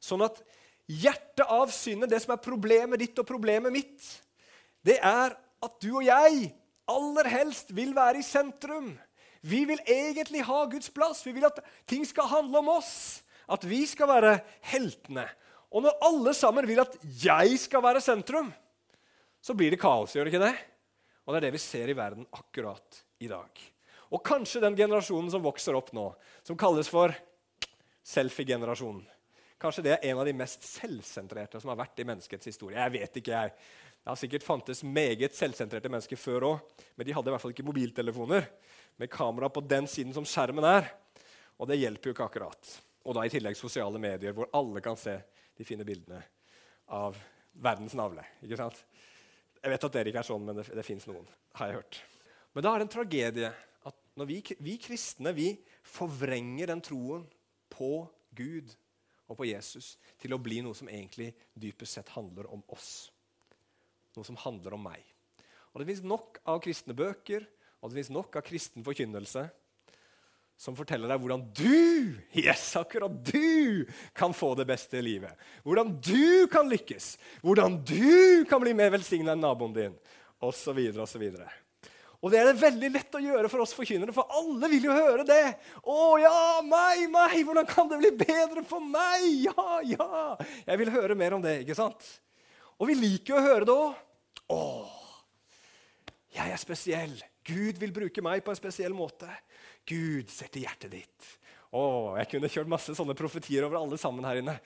Sånn 0.00 0.22
at 0.24 0.38
hjertet 0.90 1.44
av 1.46 1.70
synden, 1.74 2.10
det 2.10 2.22
som 2.22 2.34
er 2.34 2.42
problemet 2.42 3.02
ditt 3.02 3.18
og 3.18 3.28
problemet 3.28 3.74
mitt, 3.74 4.06
det 4.86 4.96
er 5.02 5.34
at 5.34 5.76
du 5.82 5.90
og 5.92 6.06
jeg 6.06 6.50
aller 6.90 7.30
helst 7.30 7.70
vil 7.76 7.94
være 7.96 8.20
i 8.20 8.26
sentrum. 8.26 8.92
Vi 9.40 9.62
vil 9.68 9.80
egentlig 9.86 10.42
ha 10.44 10.64
Guds 10.68 10.90
plass. 10.92 11.22
Vi 11.26 11.32
vil 11.36 11.46
at 11.48 11.60
ting 11.88 12.04
skal 12.08 12.28
handle 12.30 12.60
om 12.60 12.72
oss. 12.76 13.22
At 13.50 13.64
vi 13.66 13.82
skal 13.88 14.10
være 14.10 14.34
heltene. 14.72 15.24
Og 15.70 15.86
når 15.86 16.02
alle 16.06 16.34
sammen 16.36 16.66
vil 16.66 16.82
at 16.82 16.96
jeg 17.22 17.58
skal 17.62 17.82
være 17.84 18.02
sentrum, 18.02 18.50
så 19.40 19.54
blir 19.56 19.72
det 19.72 19.80
kaos, 19.80 20.12
gjør 20.14 20.26
det 20.26 20.34
ikke 20.34 20.48
det? 20.48 20.56
Og 21.24 21.32
det 21.32 21.38
er 21.38 21.46
det 21.46 21.54
vi 21.54 21.62
ser 21.62 21.88
i 21.88 21.96
verden 21.96 22.26
akkurat 22.34 23.00
i 23.22 23.30
dag. 23.30 23.62
Og 24.10 24.22
kanskje 24.26 24.62
den 24.62 24.76
generasjonen 24.76 25.30
som 25.32 25.44
vokser 25.44 25.78
opp 25.78 25.92
nå, 25.96 26.10
som 26.44 26.58
kalles 26.58 26.90
for 26.90 27.14
selfie-generasjonen 28.10 29.06
Kanskje 29.60 29.82
det 29.84 29.90
er 29.92 30.06
en 30.08 30.20
av 30.22 30.24
de 30.24 30.32
mest 30.32 30.62
selvsentrerte 30.64 31.60
som 31.60 31.68
har 31.68 31.82
vært 31.82 32.00
i 32.00 32.06
menneskets 32.08 32.48
historie. 32.48 32.78
Jeg 32.80 32.94
vet 32.94 33.18
ikke, 33.20 33.42
jeg. 33.42 33.52
Det 34.00 34.08
har 34.08 34.16
sikkert 34.16 34.44
fantes 34.46 34.80
meget 34.82 35.34
selvsentrerte 35.36 35.90
mennesker 35.92 36.16
før 36.16 36.46
òg, 36.48 36.76
men 36.96 37.06
de 37.06 37.12
hadde 37.12 37.28
i 37.28 37.34
hvert 37.34 37.42
fall 37.42 37.52
ikke 37.52 37.66
mobiltelefoner 37.68 38.46
med 39.00 39.10
kamera 39.12 39.50
på 39.52 39.62
den 39.68 39.88
siden 39.90 40.14
som 40.16 40.24
skjermen 40.24 40.64
er. 40.64 40.88
Og 41.60 41.68
det 41.68 41.76
hjelper 41.82 42.08
jo 42.08 42.14
ikke 42.16 42.28
akkurat. 42.30 42.70
Og 43.04 43.16
da 43.16 43.26
i 43.26 43.32
tillegg 43.32 43.58
sosiale 43.58 44.00
medier, 44.00 44.32
hvor 44.36 44.48
alle 44.56 44.80
kan 44.84 44.96
se 44.96 45.18
de 45.56 45.66
fine 45.68 45.84
bildene 45.84 46.22
av 46.96 47.18
verdens 47.60 47.96
navle. 47.98 48.24
ikke 48.40 48.56
sant? 48.60 48.80
Jeg 49.60 49.74
vet 49.74 49.84
at 49.84 49.98
dere 49.98 50.12
ikke 50.12 50.22
er 50.24 50.30
sånn, 50.30 50.48
men 50.48 50.56
det, 50.56 50.66
det 50.72 50.86
fins 50.86 51.04
noen. 51.10 51.28
har 51.60 51.68
jeg 51.68 51.80
hørt. 51.82 52.00
Men 52.56 52.64
da 52.64 52.72
er 52.72 52.80
det 52.80 52.88
en 52.88 52.94
tragedie 52.96 53.52
at 53.90 54.02
når 54.16 54.32
vi, 54.32 54.40
vi 54.64 54.80
kristne 54.80 55.36
vi 55.36 55.52
forvrenger 55.84 56.72
den 56.72 56.80
troen 56.84 57.28
på 57.68 58.08
Gud 58.36 58.72
og 59.28 59.36
på 59.36 59.52
Jesus 59.52 59.94
til 60.18 60.32
å 60.32 60.40
bli 60.40 60.64
noe 60.64 60.76
som 60.76 60.88
egentlig 60.88 61.34
dypest 61.52 62.00
sett 62.00 62.16
handler 62.16 62.48
om 62.50 62.64
oss 62.72 63.10
noe 64.16 64.26
som 64.26 64.38
handler 64.42 64.76
om 64.76 64.84
meg. 64.90 65.04
Og 65.70 65.80
Det 65.80 65.88
fins 65.92 66.04
nok 66.06 66.40
av 66.50 66.60
kristne 66.64 66.96
bøker 66.98 67.46
og 67.80 67.90
det 67.90 68.00
fins 68.00 68.12
nok 68.12 68.36
av 68.36 68.44
kristen 68.44 68.84
forkynnelse 68.84 69.46
som 70.60 70.76
forteller 70.76 71.08
deg 71.08 71.22
hvordan 71.22 71.46
du 71.56 72.18
yes, 72.36 72.74
akkurat 72.76 73.14
du, 73.24 73.86
kan 74.12 74.34
få 74.36 74.52
det 74.58 74.66
beste 74.68 74.98
i 75.00 75.04
livet. 75.06 75.32
Hvordan 75.64 75.94
du 76.04 76.44
kan 76.52 76.68
lykkes, 76.68 77.14
hvordan 77.40 77.78
du 77.88 78.44
kan 78.50 78.60
bli 78.60 78.74
mer 78.76 78.92
velsigna 78.92 79.32
enn 79.32 79.40
naboen 79.40 79.72
din, 79.72 79.96
osv. 80.44 80.76
videre. 80.76 81.48
Og 82.20 82.28
det 82.28 82.42
er 82.42 82.50
det 82.50 82.60
veldig 82.60 82.90
lett 82.92 83.16
å 83.16 83.22
gjøre 83.24 83.48
for 83.48 83.64
oss 83.64 83.72
forkynnere, 83.72 84.12
for 84.12 84.28
alle 84.36 84.68
vil 84.68 84.90
jo 84.90 84.92
høre 84.92 85.24
det. 85.24 85.56
'Å 85.80 86.00
ja, 86.20 86.60
meg, 86.60 87.06
meg! 87.08 87.38
Hvordan 87.48 87.68
kan 87.70 87.88
det 87.88 88.02
bli 88.02 88.10
bedre 88.20 88.60
for 88.68 88.84
meg?' 88.84 89.46
Ja, 89.48 89.80
ja! 89.80 90.36
Jeg 90.68 90.82
vil 90.82 90.92
høre 90.92 91.16
mer 91.16 91.38
om 91.38 91.40
det, 91.40 91.62
ikke 91.64 91.78
sant? 91.78 92.04
Og 92.80 92.88
vi 92.88 92.96
liker 92.96 93.36
å 93.36 93.44
høre 93.44 93.68
det 93.68 93.76
òg. 93.76 93.98
Å, 94.50 94.62
jeg 96.34 96.52
er 96.54 96.60
spesiell. 96.60 97.16
Gud 97.46 97.80
vil 97.80 97.92
bruke 97.94 98.22
meg 98.24 98.42
på 98.44 98.52
en 98.52 98.58
spesiell 98.58 98.94
måte. 98.96 99.28
Gud 99.88 100.30
setter 100.32 100.64
hjertet 100.64 100.94
ditt. 100.94 101.32
Å, 101.70 102.16
jeg 102.18 102.30
kunne 102.32 102.50
kjørt 102.50 102.70
masse 102.70 102.94
sånne 102.96 103.16
profetier 103.18 103.66
over 103.66 103.78
alle 103.80 103.98
sammen 104.00 104.26
her 104.26 104.40
inne. 104.40 104.56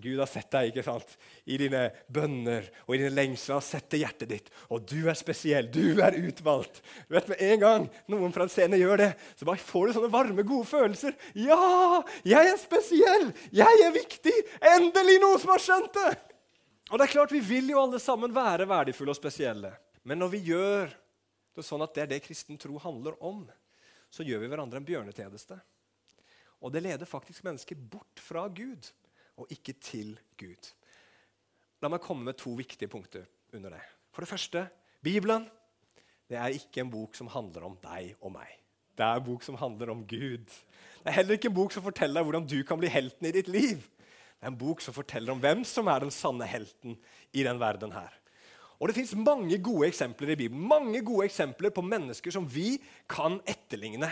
Gud 0.00 0.16
har 0.16 0.28
sett 0.30 0.48
deg 0.48 0.70
ikke 0.70 0.84
sant? 0.86 1.10
i 1.44 1.58
dine 1.60 1.90
bønner 2.12 2.70
og 2.86 2.94
i 2.94 3.02
dine 3.02 3.12
lengsler. 3.12 3.58
har 3.58 3.64
sett 3.64 3.90
det 3.92 4.00
hjertet 4.00 4.30
ditt. 4.30 4.50
Og 4.72 4.84
du 4.88 5.10
er 5.12 5.18
spesiell. 5.18 5.68
Du 5.68 6.00
er 6.00 6.16
utvalgt. 6.16 6.80
Du 7.08 7.14
vet, 7.16 7.28
Med 7.28 7.42
en 7.50 7.60
gang 7.60 7.88
noen 8.08 8.32
fra 8.32 8.48
en 8.48 8.52
scene 8.52 8.80
gjør 8.80 9.04
det, 9.04 9.10
så 9.36 9.48
bare 9.48 9.60
får 9.60 9.86
du 9.86 9.96
sånne 9.98 10.12
varme, 10.12 10.46
gode 10.48 10.68
følelser. 10.68 11.16
Ja, 11.36 12.00
jeg 12.24 12.54
er 12.54 12.60
spesiell! 12.60 13.28
Jeg 13.52 13.84
er 13.84 13.92
viktig! 13.94 14.36
Endelig 14.74 15.20
noen 15.20 15.42
som 15.42 15.52
har 15.52 15.64
skjønt 15.64 16.00
det! 16.00 16.33
Og 16.90 16.98
det 16.98 17.06
er 17.06 17.12
klart, 17.12 17.32
Vi 17.32 17.40
vil 17.40 17.70
jo 17.70 17.80
alle 17.80 17.98
sammen 17.98 18.34
være 18.34 18.68
verdifulle 18.68 19.10
og 19.10 19.16
spesielle. 19.16 19.72
Men 20.04 20.18
når 20.18 20.28
vi 20.34 20.38
gjør 20.50 20.92
det 21.56 21.64
sånn 21.64 21.82
at 21.82 21.94
det 21.94 22.02
er 22.02 22.10
det 22.12 22.24
kristen 22.26 22.58
tro 22.60 22.78
handler 22.82 23.16
om, 23.24 23.44
så 24.10 24.26
gjør 24.26 24.42
vi 24.42 24.50
hverandre 24.52 24.78
en 24.78 24.86
bjørnetjeneste. 24.86 25.56
Og 26.60 26.72
det 26.72 26.82
leder 26.84 27.08
faktisk 27.08 27.44
mennesker 27.44 27.76
bort 27.76 28.20
fra 28.20 28.46
Gud 28.48 28.90
og 29.40 29.50
ikke 29.52 29.74
til 29.80 30.14
Gud. 30.38 30.70
La 31.82 31.90
meg 31.92 32.02
komme 32.04 32.24
med 32.24 32.38
to 32.40 32.54
viktige 32.56 32.88
punkter 32.88 33.26
under 33.52 33.74
det. 33.74 33.82
For 34.14 34.24
det 34.24 34.30
første 34.30 34.68
Bibelen 35.04 35.48
det 36.30 36.38
er 36.40 36.54
ikke 36.56 36.80
en 36.80 36.92
bok 36.92 37.16
som 37.18 37.28
handler 37.28 37.66
om 37.66 37.74
deg 37.82 38.14
og 38.20 38.32
meg. 38.32 38.48
Det 38.96 39.04
er 39.04 39.18
en 39.18 39.26
bok 39.26 39.42
som 39.44 39.58
handler 39.58 39.90
om 39.92 40.04
Gud. 40.08 40.46
Det 40.46 41.10
er 41.10 41.18
heller 41.18 41.36
ikke 41.36 41.50
en 41.50 41.58
bok 41.58 41.74
som 41.74 41.84
forteller 41.84 42.20
deg 42.20 42.28
hvordan 42.28 42.46
du 42.48 42.60
kan 42.66 42.80
bli 42.80 42.88
helten 42.92 43.28
i 43.28 43.34
ditt 43.34 43.50
liv. 43.52 43.82
Det 44.44 44.50
er 44.50 44.52
en 44.52 44.60
bok 44.60 44.82
som 44.84 44.92
forteller 44.92 45.32
om 45.32 45.38
hvem 45.40 45.62
som 45.64 45.88
er 45.88 46.02
den 46.04 46.10
sanne 46.12 46.44
helten 46.44 46.98
i 47.32 47.40
den 47.46 47.56
verden 47.56 47.94
her. 47.96 48.12
Og 48.76 48.90
Det 48.90 48.96
fins 48.98 49.14
mange 49.16 49.56
gode 49.56 49.88
eksempler 49.88 50.34
i 50.34 50.36
Bibelen 50.36 50.66
mange 50.68 51.00
gode 51.00 51.24
eksempler 51.24 51.72
på 51.72 51.80
mennesker 51.80 52.34
som 52.34 52.44
vi 52.44 52.74
kan 53.08 53.38
etterligne. 53.48 54.10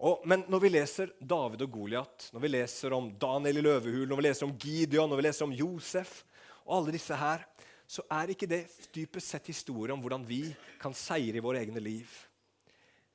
Og, 0.00 0.24
men 0.24 0.46
når 0.48 0.64
vi 0.64 0.72
leser 0.72 1.12
David 1.20 1.66
og 1.66 1.76
Goliat, 1.76 2.30
når 2.32 2.46
vi 2.46 2.52
leser 2.54 2.96
om 2.96 3.12
Daniel 3.12 3.60
i 3.60 3.66
løvehulen, 3.68 4.08
når 4.08 4.22
vi 4.22 4.26
leser 4.30 4.48
om 4.48 4.56
Gideon, 4.56 5.12
når 5.12 5.20
vi 5.20 5.28
leser 5.28 5.50
om 5.50 5.54
Josef 5.60 6.16
og 6.64 6.78
alle 6.78 6.96
disse 6.96 7.20
her, 7.20 7.44
så 7.84 8.08
er 8.08 8.32
ikke 8.32 8.48
det 8.48 8.64
dypest 8.88 9.36
sett 9.36 9.52
historier 9.52 9.92
om 9.92 10.00
hvordan 10.00 10.24
vi 10.24 10.46
kan 10.80 10.96
seire 10.96 11.36
i 11.36 11.44
våre 11.44 11.60
egne 11.60 11.84
liv. 11.84 12.08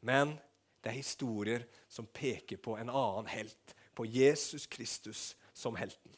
Men 0.05 0.37
det 0.85 0.93
er 0.93 1.01
historier 1.01 1.65
som 1.89 2.05
peker 2.05 2.61
på 2.61 2.77
en 2.77 2.93
annen 2.93 3.33
helt, 3.33 3.79
på 3.97 4.05
Jesus 4.05 4.69
Kristus, 4.69 5.31
som 5.53 5.75
helten. 5.79 6.11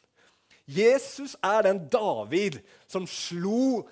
Jesus 0.65 1.35
er 1.43 1.65
den 1.67 1.83
David 1.91 2.61
som 2.87 3.07
slo 3.09 3.83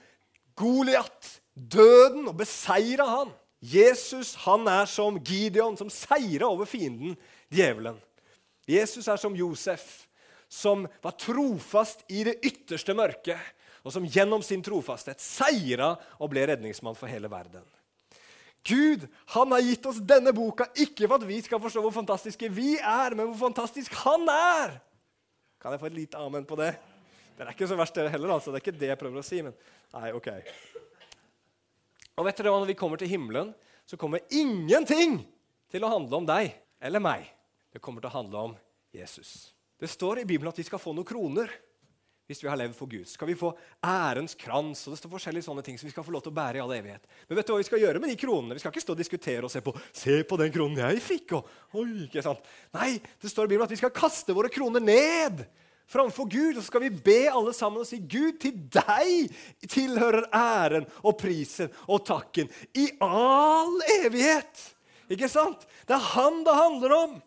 Goliat, 0.60 1.40
døden, 1.56 2.28
og 2.30 2.38
beseira 2.42 3.08
han. 3.08 3.32
Jesus 3.62 4.34
han 4.44 4.66
er 4.70 4.88
som 4.90 5.20
Gideon, 5.22 5.78
som 5.78 5.90
seira 5.94 6.50
over 6.50 6.68
fienden, 6.70 7.16
djevelen. 7.54 7.98
Jesus 8.70 9.08
er 9.08 9.20
som 9.22 9.36
Josef, 9.38 10.08
som 10.50 10.88
var 11.04 11.18
trofast 11.20 12.04
i 12.12 12.26
det 12.28 12.38
ytterste 12.46 12.96
mørket, 12.98 13.40
og 13.82 13.94
som 13.96 14.06
gjennom 14.06 14.44
sin 14.46 14.62
trofasthet 14.66 15.22
seira 15.24 15.96
og 16.20 16.30
ble 16.34 16.46
redningsmann 16.52 16.98
for 16.98 17.10
hele 17.10 17.32
verden. 17.32 17.64
Gud 18.68 19.08
han 19.34 19.54
har 19.56 19.64
gitt 19.66 19.88
oss 19.90 20.02
denne 20.06 20.34
boka 20.38 20.68
ikke 20.78 21.08
for 21.08 21.18
at 21.18 21.26
vi 21.26 21.40
skal 21.42 21.62
forstå 21.64 21.82
hvor 21.82 21.96
fantastiske 21.96 22.50
vi 22.54 22.76
er, 22.78 23.16
men 23.18 23.32
hvor 23.32 23.48
fantastisk 23.48 23.96
han 24.04 24.28
er. 24.30 24.78
Kan 25.62 25.76
jeg 25.76 25.82
få 25.84 25.92
et 25.92 25.98
lite 26.00 26.18
amen 26.18 26.46
på 26.50 26.58
det? 26.58 26.72
Det 27.38 27.46
er 27.46 27.54
ikke 27.54 27.68
så 27.70 27.78
verst, 27.78 27.94
dere 27.94 28.10
heller. 28.10 28.34
altså. 28.34 28.50
Det 28.50 28.60
er 28.60 28.66
ikke 28.66 28.80
det 28.82 28.90
jeg 28.90 28.98
prøver 28.98 29.22
å 29.22 29.26
si. 29.26 29.42
men 29.46 29.54
nei, 29.94 30.10
ok. 30.18 30.30
Og 32.18 32.26
vet 32.26 32.42
dere 32.42 32.54
hva, 32.54 32.62
Når 32.64 32.72
vi 32.72 32.78
kommer 32.80 32.98
til 32.98 33.12
himmelen, 33.12 33.54
så 33.86 33.98
kommer 33.98 34.26
ingenting 34.30 35.20
til 35.72 35.86
å 35.86 35.92
handle 35.94 36.18
om 36.18 36.26
deg 36.26 36.56
eller 36.82 37.04
meg. 37.04 37.30
Det 37.72 37.82
kommer 37.82 38.02
til 38.02 38.10
å 38.10 38.18
handle 38.18 38.46
om 38.50 38.56
Jesus. 38.94 39.54
Det 39.78 39.90
står 39.90 40.22
i 40.22 40.26
Bibelen 40.26 40.50
at 40.52 40.58
vi 40.58 40.66
skal 40.66 40.82
få 40.82 40.94
noen 40.98 41.08
kroner 41.08 41.54
hvis 42.32 42.44
vi 42.44 42.50
har 42.50 42.60
levd 42.60 42.76
for 42.78 42.90
Gud. 42.92 43.06
Så 43.06 43.20
skal 43.20 43.30
vi 43.30 43.38
få 43.38 43.54
ærens 43.86 44.36
krans 44.40 44.86
og 44.88 44.96
det 44.96 45.02
står 45.02 45.14
forskjellige 45.14 45.48
sånne 45.48 45.64
ting 45.66 45.80
som 45.80 45.90
vi 45.90 45.94
skal 45.94 46.06
få 46.08 46.16
lov 46.16 46.26
til 46.26 46.34
å 46.34 46.38
bære 46.40 46.60
i 46.60 46.64
all 46.64 46.76
evighet. 46.76 47.06
Men 47.30 47.40
vet 47.40 47.50
du 47.50 47.54
hva 47.54 47.62
vi 47.62 47.70
skal 47.70 47.84
gjøre 47.84 48.04
med 48.04 48.14
de 48.14 48.20
kronene? 48.20 48.58
Vi 48.58 48.64
skal 48.64 48.74
ikke 48.74 48.86
stå 48.86 48.96
og 48.96 49.02
diskutere 49.04 49.48
og 49.48 49.54
se 49.54 49.64
på 49.66 49.76
Se 49.92 50.22
på 50.28 50.38
den 50.40 50.54
kronen 50.54 50.80
jeg 50.82 51.02
fikk! 51.04 51.36
Og, 51.38 51.58
oi, 51.82 52.06
ikke 52.08 52.24
sant? 52.26 52.48
Nei, 52.76 52.96
det 53.22 53.32
står 53.32 53.48
i 53.48 53.54
Bibelen 53.54 53.68
at 53.68 53.76
vi 53.76 53.82
skal 53.82 53.94
kaste 53.96 54.36
våre 54.36 54.52
kroner 54.54 54.84
ned 54.84 55.44
framfor 55.92 56.30
Gud. 56.32 56.56
Og 56.56 56.62
så 56.62 56.70
skal 56.70 56.86
vi 56.86 56.94
be 57.04 57.22
alle 57.32 57.54
sammen 57.56 57.84
og 57.84 57.90
si 57.90 58.02
Gud, 58.02 58.40
til 58.42 58.56
deg 58.74 59.32
tilhører 59.72 60.30
æren 60.36 60.88
og 61.04 61.18
prisen 61.22 61.72
og 61.88 62.06
takken 62.08 62.52
i 62.78 62.88
all 63.04 63.82
evighet. 64.02 64.70
Ikke 65.12 65.30
sant? 65.32 65.66
Det 65.88 65.98
er 65.98 66.10
han 66.14 66.42
det 66.48 66.56
handler 66.56 66.96
om. 66.96 67.20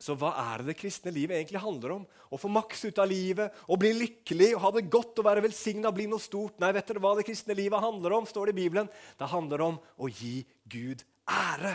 Så 0.00 0.14
hva 0.16 0.30
er 0.40 0.62
det 0.62 0.70
det 0.70 0.78
kristne 0.80 1.12
livet 1.12 1.36
egentlig 1.36 1.60
handler 1.60 1.92
om? 1.98 2.04
Å 2.32 2.38
få 2.40 2.48
maks 2.48 2.86
ut 2.86 2.98
av 3.02 3.08
livet, 3.10 3.52
å 3.68 3.76
bli 3.76 3.90
lykkelig, 3.98 4.54
å 4.56 4.62
ha 4.62 4.70
det 4.72 4.86
godt, 4.88 5.20
å 5.20 5.26
være 5.26 5.42
velsigna, 5.44 5.92
bli 5.92 6.06
noe 6.08 6.22
stort? 6.24 6.56
Nei, 6.62 6.70
vet 6.72 6.88
dere 6.88 7.02
hva 7.04 7.12
det 7.18 7.26
kristne 7.28 7.56
livet 7.58 7.84
handler 7.84 8.16
om? 8.16 8.28
står 8.28 8.48
Det 8.48 8.54
i 8.54 8.60
Bibelen. 8.62 8.88
Det 9.20 9.28
handler 9.28 9.64
om 9.66 9.76
å 10.00 10.08
gi 10.08 10.38
Gud 10.72 11.04
ære. 11.28 11.74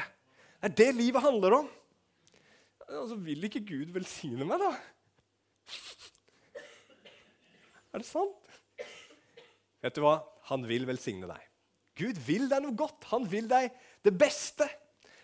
Det 0.58 0.72
er 0.72 0.78
det 0.82 0.90
livet 0.98 1.22
handler 1.22 1.60
om. 1.60 1.70
Altså, 2.90 3.20
Vil 3.28 3.46
ikke 3.46 3.62
Gud 3.66 3.94
velsigne 3.94 4.48
meg, 4.50 4.64
da? 4.64 4.74
Er 7.94 8.02
det 8.02 8.10
sant? 8.10 8.58
Vet 9.86 9.96
du 9.96 10.02
hva? 10.02 10.18
Han 10.50 10.66
vil 10.66 10.90
velsigne 10.90 11.30
deg. 11.30 11.46
Gud 11.96 12.18
vil 12.26 12.50
deg 12.50 12.66
noe 12.66 12.74
godt. 12.78 13.06
Han 13.14 13.30
vil 13.30 13.46
deg 13.50 13.70
det 14.06 14.18
beste. 14.18 14.66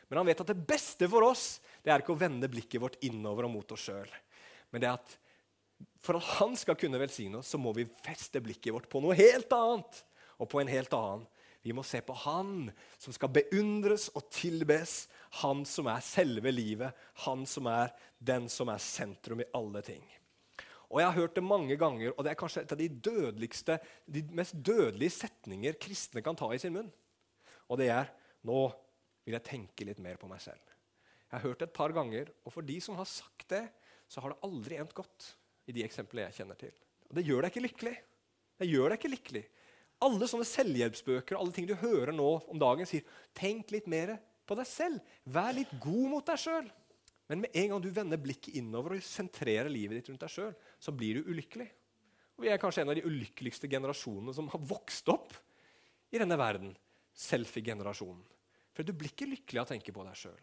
Men 0.07 0.21
han 0.21 0.29
vet 0.29 0.43
at 0.43 0.53
det 0.53 0.61
beste 0.69 1.09
for 1.09 1.25
oss 1.25 1.57
det 1.81 1.91
er 1.91 2.03
ikke 2.03 2.13
å 2.13 2.21
vende 2.21 2.49
blikket 2.51 2.81
vårt 2.83 2.99
innover 3.05 3.47
og 3.47 3.55
mot 3.55 3.73
oss 3.73 3.87
sjøl. 3.89 4.09
Men 4.71 4.83
det 4.83 4.89
er 4.89 4.99
at 4.99 5.17
for 6.01 6.17
at 6.17 6.29
han 6.39 6.55
skal 6.57 6.77
kunne 6.77 6.99
velsigne 7.01 7.39
oss, 7.41 7.51
så 7.53 7.59
må 7.61 7.73
vi 7.77 7.89
feste 8.05 8.41
blikket 8.43 8.73
vårt 8.73 8.89
på 8.89 9.01
noe 9.03 9.17
helt 9.17 9.51
annet. 9.55 10.01
Og 10.41 10.49
på 10.49 10.61
en 10.61 10.71
helt 10.71 10.93
annen. 10.97 11.27
Vi 11.61 11.73
må 11.77 11.83
se 11.85 11.99
på 12.01 12.15
Han 12.23 12.71
som 12.97 13.13
skal 13.13 13.29
beundres 13.29 14.07
og 14.17 14.25
tilbes. 14.33 15.05
Han 15.43 15.61
som 15.69 15.89
er 15.91 16.01
selve 16.01 16.49
livet. 16.53 16.97
Han 17.27 17.45
som 17.45 17.69
er 17.69 17.93
den 18.17 18.49
som 18.49 18.71
er 18.73 18.81
sentrum 18.81 19.43
i 19.43 19.49
alle 19.57 19.83
ting. 19.85 20.01
Og 20.89 20.99
Jeg 20.99 21.07
har 21.07 21.19
hørt 21.21 21.37
det 21.37 21.45
mange 21.45 21.77
ganger, 21.79 22.11
og 22.17 22.25
det 22.25 22.33
er 22.33 22.39
kanskje 22.39 22.65
et 22.65 22.73
av 22.73 22.79
de 22.81 22.89
dødeligste, 22.89 23.77
de 24.11 24.25
mest 24.35 24.57
dødelige 24.59 25.13
setninger 25.21 25.77
kristne 25.79 26.23
kan 26.25 26.35
ta 26.35 26.49
i 26.51 26.59
sin 26.59 26.73
munn. 26.75 26.89
Og 27.69 27.79
det 27.79 27.91
er 27.93 28.11
Nå 28.41 28.65
vil 29.21 29.35
jeg 29.37 29.45
tenke 29.45 29.85
litt 29.85 29.99
mer 30.01 30.17
på 30.17 30.25
meg 30.25 30.41
selv. 30.41 30.70
Jeg 31.31 31.39
har 31.39 31.47
hørt 31.47 31.61
det 31.61 31.69
et 31.69 31.77
par 31.77 31.93
ganger, 31.95 32.29
og 32.43 32.51
for 32.51 32.67
de 32.67 32.75
som 32.83 32.97
har 32.99 33.07
sagt 33.07 33.47
det, 33.53 33.63
så 34.11 34.19
har 34.19 34.33
det 34.33 34.43
aldri 34.43 34.75
endt 34.81 34.95
godt 34.95 35.29
i 35.71 35.75
de 35.75 35.85
eksemplene 35.85 36.27
jeg 36.27 36.41
kjenner 36.41 36.59
til. 36.59 36.73
Og 37.07 37.15
Det 37.15 37.23
gjør 37.23 37.45
deg 37.45 37.53
ikke 37.53 37.63
lykkelig. 37.67 37.93
Det 38.59 38.67
gjør 38.67 38.91
deg 38.91 38.99
ikke 38.99 39.13
lykkelig. 39.13 39.43
Alle 40.03 40.27
sånne 40.27 40.47
selvhjelpsbøker 40.49 41.37
og 41.37 41.45
alle 41.45 41.55
ting 41.55 41.69
du 41.69 41.75
hører 41.79 42.11
nå 42.15 42.27
om 42.51 42.59
dagen, 42.59 42.89
sier 42.89 43.07
tenk 43.37 43.71
litt 43.71 43.87
mer 43.91 44.17
på 44.49 44.57
deg 44.59 44.67
selv. 44.67 45.15
Vær 45.23 45.55
litt 45.55 45.71
god 45.79 46.07
mot 46.11 46.27
deg 46.27 46.41
sjøl. 46.41 46.67
Men 47.31 47.45
med 47.45 47.55
en 47.55 47.69
gang 47.71 47.83
du 47.85 47.91
vender 47.95 48.19
blikket 48.19 48.57
innover 48.59 48.97
og 48.97 49.05
sentrerer 49.07 49.71
livet 49.71 50.01
ditt 50.01 50.11
rundt 50.11 50.25
deg 50.25 50.33
sjøl, 50.33 50.51
så 50.83 50.91
blir 50.91 51.21
du 51.21 51.29
ulykkelig. 51.31 51.69
Og 52.35 52.43
Vi 52.43 52.51
er 52.51 52.59
kanskje 52.59 52.83
en 52.83 52.91
av 52.91 52.97
de 52.97 53.05
ulykkeligste 53.07 53.69
generasjonene 53.71 54.35
som 54.35 54.49
har 54.51 54.65
vokst 54.67 55.07
opp 55.13 55.31
i 56.11 56.19
denne 56.19 56.35
verden. 56.35 56.73
Selfie-generasjonen. 57.15 58.23
For 58.75 58.83
du 58.83 58.91
blir 58.97 59.13
ikke 59.13 59.29
lykkelig 59.29 59.61
av 59.61 59.69
å 59.69 59.71
tenke 59.71 59.93
på 59.95 60.03
deg 60.07 60.17
sjøl. 60.17 60.41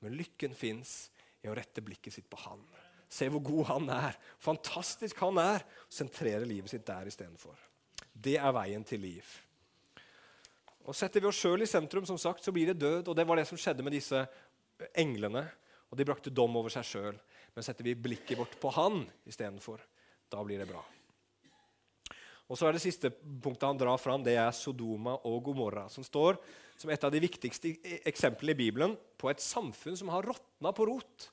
Men 0.00 0.16
lykken 0.16 0.54
fins 0.56 1.10
i 1.44 1.50
å 1.50 1.56
rette 1.56 1.84
blikket 1.84 2.14
sitt 2.14 2.28
på 2.30 2.40
Han. 2.44 2.62
Se 3.10 3.26
hvor 3.26 3.42
god 3.42 3.64
han 3.66 3.88
er. 3.90 4.16
Fantastisk 4.38 5.18
han 5.18 5.38
er. 5.42 5.64
Sentrere 5.90 6.46
livet 6.46 6.70
sitt 6.70 6.84
der 6.86 7.08
istedenfor. 7.10 7.58
Det 8.14 8.36
er 8.38 8.54
veien 8.54 8.84
til 8.86 9.02
liv. 9.02 9.26
Og 10.86 10.94
Setter 10.96 11.22
vi 11.22 11.26
oss 11.26 11.40
sjøl 11.42 11.64
i 11.64 11.68
sentrum, 11.68 12.06
som 12.06 12.18
sagt, 12.18 12.44
så 12.44 12.54
blir 12.54 12.70
det 12.70 12.78
død. 12.78 13.10
Og 13.10 13.18
det 13.18 13.26
var 13.26 13.40
det 13.40 13.48
som 13.50 13.58
skjedde 13.58 13.82
med 13.82 13.96
disse 13.98 14.22
englene 14.94 15.42
og 15.90 15.98
de 15.98 16.06
brakte 16.06 16.30
dom 16.30 16.54
over 16.60 16.72
seg 16.72 16.86
sjøl. 16.86 17.18
Men 17.54 17.66
setter 17.66 17.86
vi 17.86 17.98
blikket 17.98 18.38
vårt 18.38 18.54
på 18.62 18.70
han 18.78 19.02
istedenfor, 19.26 19.82
da 20.30 20.42
blir 20.46 20.62
det 20.62 20.70
bra. 20.70 20.84
Og 22.50 22.58
så 22.58 22.66
er 22.66 22.74
Det 22.74 22.82
siste 22.82 23.12
punktet 23.14 23.68
han 23.68 23.78
drar 23.78 23.98
fram, 24.02 24.24
det 24.26 24.34
er 24.34 24.50
Sodoma 24.50 25.14
og 25.24 25.44
Gomorra, 25.46 25.86
som 25.88 26.02
står 26.02 26.40
som 26.80 26.90
et 26.90 27.04
av 27.04 27.12
de 27.12 27.20
viktigste 27.22 27.76
eksemplene 28.08 28.56
i 28.56 28.58
Bibelen 28.58 28.96
på 29.20 29.30
et 29.30 29.42
samfunn 29.42 29.96
som 29.96 30.10
har 30.10 30.26
råtna 30.26 30.72
på 30.74 30.86
rot 30.88 31.28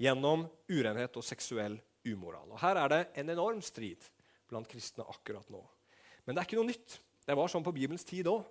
gjennom 0.00 0.46
urenhet 0.70 1.16
og 1.16 1.26
seksuell 1.26 1.78
umoral. 2.06 2.52
Og 2.52 2.60
Her 2.62 2.78
er 2.84 2.92
det 2.92 3.00
en 3.20 3.32
enorm 3.34 3.60
strid 3.64 4.06
blant 4.50 4.68
kristne 4.70 5.06
akkurat 5.10 5.48
nå. 5.50 5.60
Men 6.24 6.36
det 6.36 6.42
er 6.42 6.48
ikke 6.48 6.60
noe 6.60 6.70
nytt. 6.70 7.00
Det 7.26 7.36
var 7.36 7.50
sånn 7.50 7.66
på 7.66 7.74
Bibelens 7.74 8.06
tid 8.06 8.30
òg. 8.30 8.44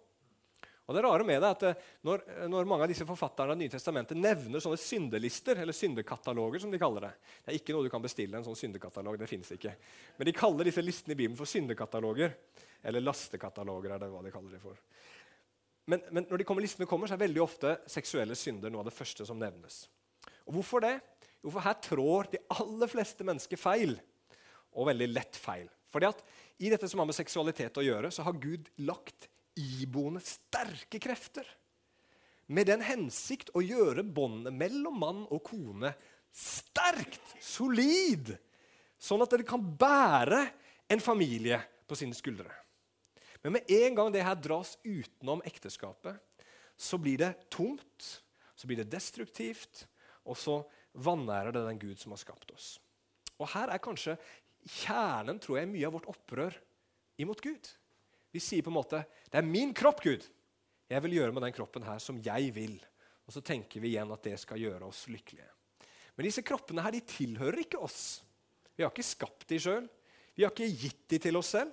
Og 0.89 0.95
det 0.97 1.03
rare 1.05 1.25
med 1.25 1.37
det 1.37 1.45
er 1.45 1.53
at 1.53 1.63
eh, 1.69 1.89
når, 2.07 2.23
eh, 2.33 2.45
når, 2.49 2.65
mange 2.69 2.87
av 2.87 2.89
disse 2.89 3.05
forfatterne 3.05 3.53
av 3.53 3.59
Nye 3.59 3.69
Testamentet 3.69 4.17
nevner 4.17 4.63
sånne 4.63 4.79
syndelister, 4.81 5.59
eller 5.61 5.75
syndekataloger, 5.77 6.63
som 6.63 6.73
de 6.73 6.79
kaller 6.81 7.05
det 7.05 7.11
Det 7.43 7.53
er 7.53 7.59
ikke 7.59 7.75
noe 7.75 7.85
du 7.85 7.91
kan 7.93 8.01
bestille, 8.01 8.39
en 8.39 8.47
sånn 8.47 8.57
syndekatalog. 8.57 9.19
det 9.21 9.29
finnes 9.29 9.53
ikke. 9.53 9.75
Men 10.17 10.31
de 10.31 10.33
kaller 10.33 10.65
disse 10.65 10.81
listene 10.81 11.13
i 11.13 11.19
Bibelen 11.19 11.37
for 11.37 11.49
syndekataloger. 11.49 12.33
Eller 12.89 13.05
lastekataloger, 13.05 13.93
er 13.93 14.01
det 14.01 14.09
hva 14.09 14.25
de 14.25 14.33
kaller 14.33 14.57
det 14.57 14.63
for. 14.65 14.81
Men, 15.89 16.01
men 16.09 16.25
når 16.25 16.41
de 16.41 16.49
kommer, 16.49 16.65
listene 16.65 16.89
kommer, 16.89 17.09
så 17.09 17.19
er 17.19 17.25
veldig 17.27 17.45
ofte 17.45 17.77
seksuelle 17.89 18.37
synder 18.37 18.73
noe 18.73 18.81
av 18.81 18.89
det 18.89 18.97
første 18.97 19.29
som 19.29 19.37
nevnes. 19.37 19.83
Og 20.49 20.57
Hvorfor 20.57 20.81
det? 20.85 20.95
Jo, 21.43 21.51
for 21.53 21.63
her 21.63 21.77
trår 21.85 22.33
de 22.33 22.41
aller 22.57 22.89
fleste 22.89 23.25
mennesker 23.27 23.61
feil. 23.61 23.99
Og 24.73 24.89
veldig 24.89 25.13
lett 25.13 25.37
feil. 25.37 25.69
Fordi 25.93 26.09
at 26.09 26.23
I 26.61 26.69
dette 26.73 26.89
som 26.89 27.01
har 27.01 27.09
med 27.09 27.17
seksualitet 27.17 27.77
å 27.77 27.85
gjøre, 27.85 28.09
så 28.13 28.25
har 28.25 28.41
Gud 28.41 28.69
lagt 28.81 29.29
iboende 29.59 30.21
sterke 30.23 31.01
krefter. 31.01 31.47
Med 32.49 32.69
den 32.69 32.81
hensikt 32.81 33.51
å 33.53 33.61
gjøre 33.61 34.03
båndet 34.03 34.55
mellom 34.55 34.97
mann 35.03 35.25
og 35.29 35.43
kone 35.51 35.91
sterkt, 36.33 37.21
solid, 37.41 38.31
sånn 38.99 39.21
at 39.25 39.35
det 39.35 39.47
kan 39.47 39.61
bære 39.61 40.41
en 40.89 41.03
familie 41.03 41.59
på 41.89 41.97
sine 41.97 42.17
skuldre. 42.17 42.49
Men 43.43 43.55
med 43.55 43.71
en 43.71 43.95
gang 43.95 44.11
det 44.13 44.25
her 44.25 44.37
dras 44.39 44.75
utenom 44.83 45.43
ekteskapet, 45.47 46.17
så 46.79 46.99
blir 46.99 47.19
det 47.21 47.31
tomt, 47.51 48.09
så 48.55 48.67
blir 48.67 48.81
det 48.81 48.91
destruktivt, 48.91 49.85
og 50.27 50.37
så 50.37 50.61
vanærer 50.93 51.53
det 51.55 51.63
den 51.67 51.79
Gud 51.81 51.99
som 52.01 52.15
har 52.15 52.21
skapt 52.21 52.51
oss. 52.55 52.77
Og 53.39 53.47
Her 53.53 53.71
er 53.71 53.81
kanskje 53.83 54.17
kjernen 54.67 55.39
tror 55.39 55.61
jeg, 55.61 55.71
mye 55.71 55.87
av 55.87 55.95
vårt 55.95 56.09
opprør 56.11 56.57
imot 57.19 57.41
Gud. 57.43 57.69
Vi 58.31 58.41
sier 58.43 58.61
på 58.61 58.69
en 58.69 58.77
måte 58.77 59.05
'Det 59.29 59.37
er 59.37 59.45
min 59.45 59.73
kropp, 59.73 60.01
Gud. 60.01 60.25
Jeg 60.89 61.03
vil 61.03 61.13
gjøre 61.13 61.31
med 61.31 61.43
den 61.43 61.53
kroppen 61.53 61.83
her 61.83 61.99
som 61.99 62.21
jeg 62.21 62.53
vil.' 62.53 62.85
Og 63.27 63.33
så 63.33 63.41
tenker 63.41 63.79
vi 63.79 63.89
igjen 63.89 64.11
at 64.11 64.23
det 64.23 64.39
skal 64.39 64.57
gjøre 64.57 64.85
oss 64.85 65.07
lykkelige. 65.07 65.49
Men 66.17 66.25
disse 66.25 66.41
kroppene 66.41 66.81
her, 66.81 66.91
de 66.91 67.01
tilhører 67.01 67.59
ikke 67.59 67.77
oss. 67.77 68.23
Vi 68.75 68.83
har 68.83 68.89
ikke 68.89 69.03
skapt 69.03 69.47
de 69.47 69.59
sjøl. 69.59 69.87
Vi 70.35 70.43
har 70.43 70.51
ikke 70.51 70.75
gitt 70.81 71.07
de 71.07 71.19
til 71.19 71.37
oss 71.37 71.53
selv. 71.53 71.71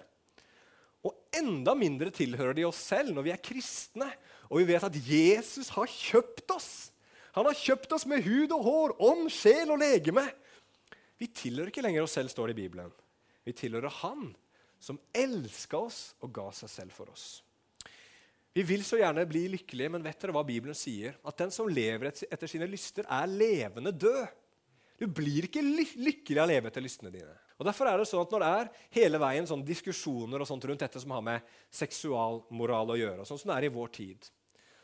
Og 1.03 1.15
enda 1.33 1.75
mindre 1.75 2.11
tilhører 2.11 2.55
de 2.55 2.65
oss 2.65 2.77
selv 2.77 3.15
når 3.15 3.23
vi 3.23 3.31
er 3.31 3.41
kristne 3.41 4.13
og 4.51 4.61
vi 4.61 4.69
vet 4.69 4.87
at 4.87 4.97
Jesus 4.97 5.71
har 5.75 5.91
kjøpt 5.91 6.51
oss. 6.55 6.71
Han 7.37 7.49
har 7.49 7.59
kjøpt 7.59 7.93
oss 7.97 8.07
med 8.09 8.25
hud 8.25 8.53
og 8.55 8.63
hår, 8.65 8.95
ånd, 9.03 9.29
sjel 9.33 9.73
og 9.75 9.81
legeme. 9.83 10.25
Vi 11.21 11.29
tilhører 11.33 11.73
ikke 11.73 11.85
lenger 11.85 12.07
oss 12.07 12.15
selv, 12.17 12.31
står 12.33 12.51
det 12.51 12.57
i 12.57 12.63
Bibelen. 12.63 12.93
Vi 13.47 13.55
tilhører 13.57 13.93
Han 14.03 14.31
som 14.81 14.99
elska 15.15 15.79
oss 15.79 16.01
og 16.23 16.33
ga 16.37 16.47
seg 16.55 16.73
selv 16.73 16.97
for 16.97 17.11
oss. 17.13 17.27
Vi 18.57 18.65
vil 18.65 18.85
så 18.89 18.97
gjerne 18.97 19.27
bli 19.29 19.43
lykkelige, 19.53 19.93
men 19.93 20.05
vet 20.05 20.17
dere 20.23 20.33
hva 20.33 20.41
Bibelen 20.47 20.77
sier? 20.77 21.19
At 21.29 21.37
den 21.43 21.51
som 21.53 21.69
lever 21.69 22.09
etter 22.09 22.49
sine 22.49 22.69
lyster, 22.71 23.05
er 23.05 23.29
levende 23.29 23.93
død. 23.93 24.23
Du 24.97 25.05
blir 25.13 25.45
ikke 25.45 25.61
lykkelig 25.61 26.39
av 26.41 26.47
å 26.47 26.49
leve 26.49 26.71
etter 26.71 26.85
lystene 26.85 27.13
dine. 27.13 27.35
Og 27.61 27.69
Derfor 27.69 27.89
er 27.91 28.01
det 28.01 28.07
sånn 28.09 28.25
at 28.25 28.33
Når 28.33 28.43
det 28.43 28.49
er 28.61 28.71
hele 28.97 29.21
veien 29.21 29.49
sånn 29.49 29.65
diskusjoner 29.65 30.41
og 30.41 30.49
sånt 30.49 30.65
rundt 30.69 30.81
dette 30.81 31.01
som 31.03 31.13
har 31.13 31.25
med 31.25 31.53
seksualmoral 31.73 32.95
å 32.95 32.99
gjøre, 33.01 33.29
sånn 33.29 33.41
som 33.41 33.53
det 33.53 33.59
er 33.59 33.69
i 33.69 33.75
vår 33.77 33.93
tid, 33.93 34.31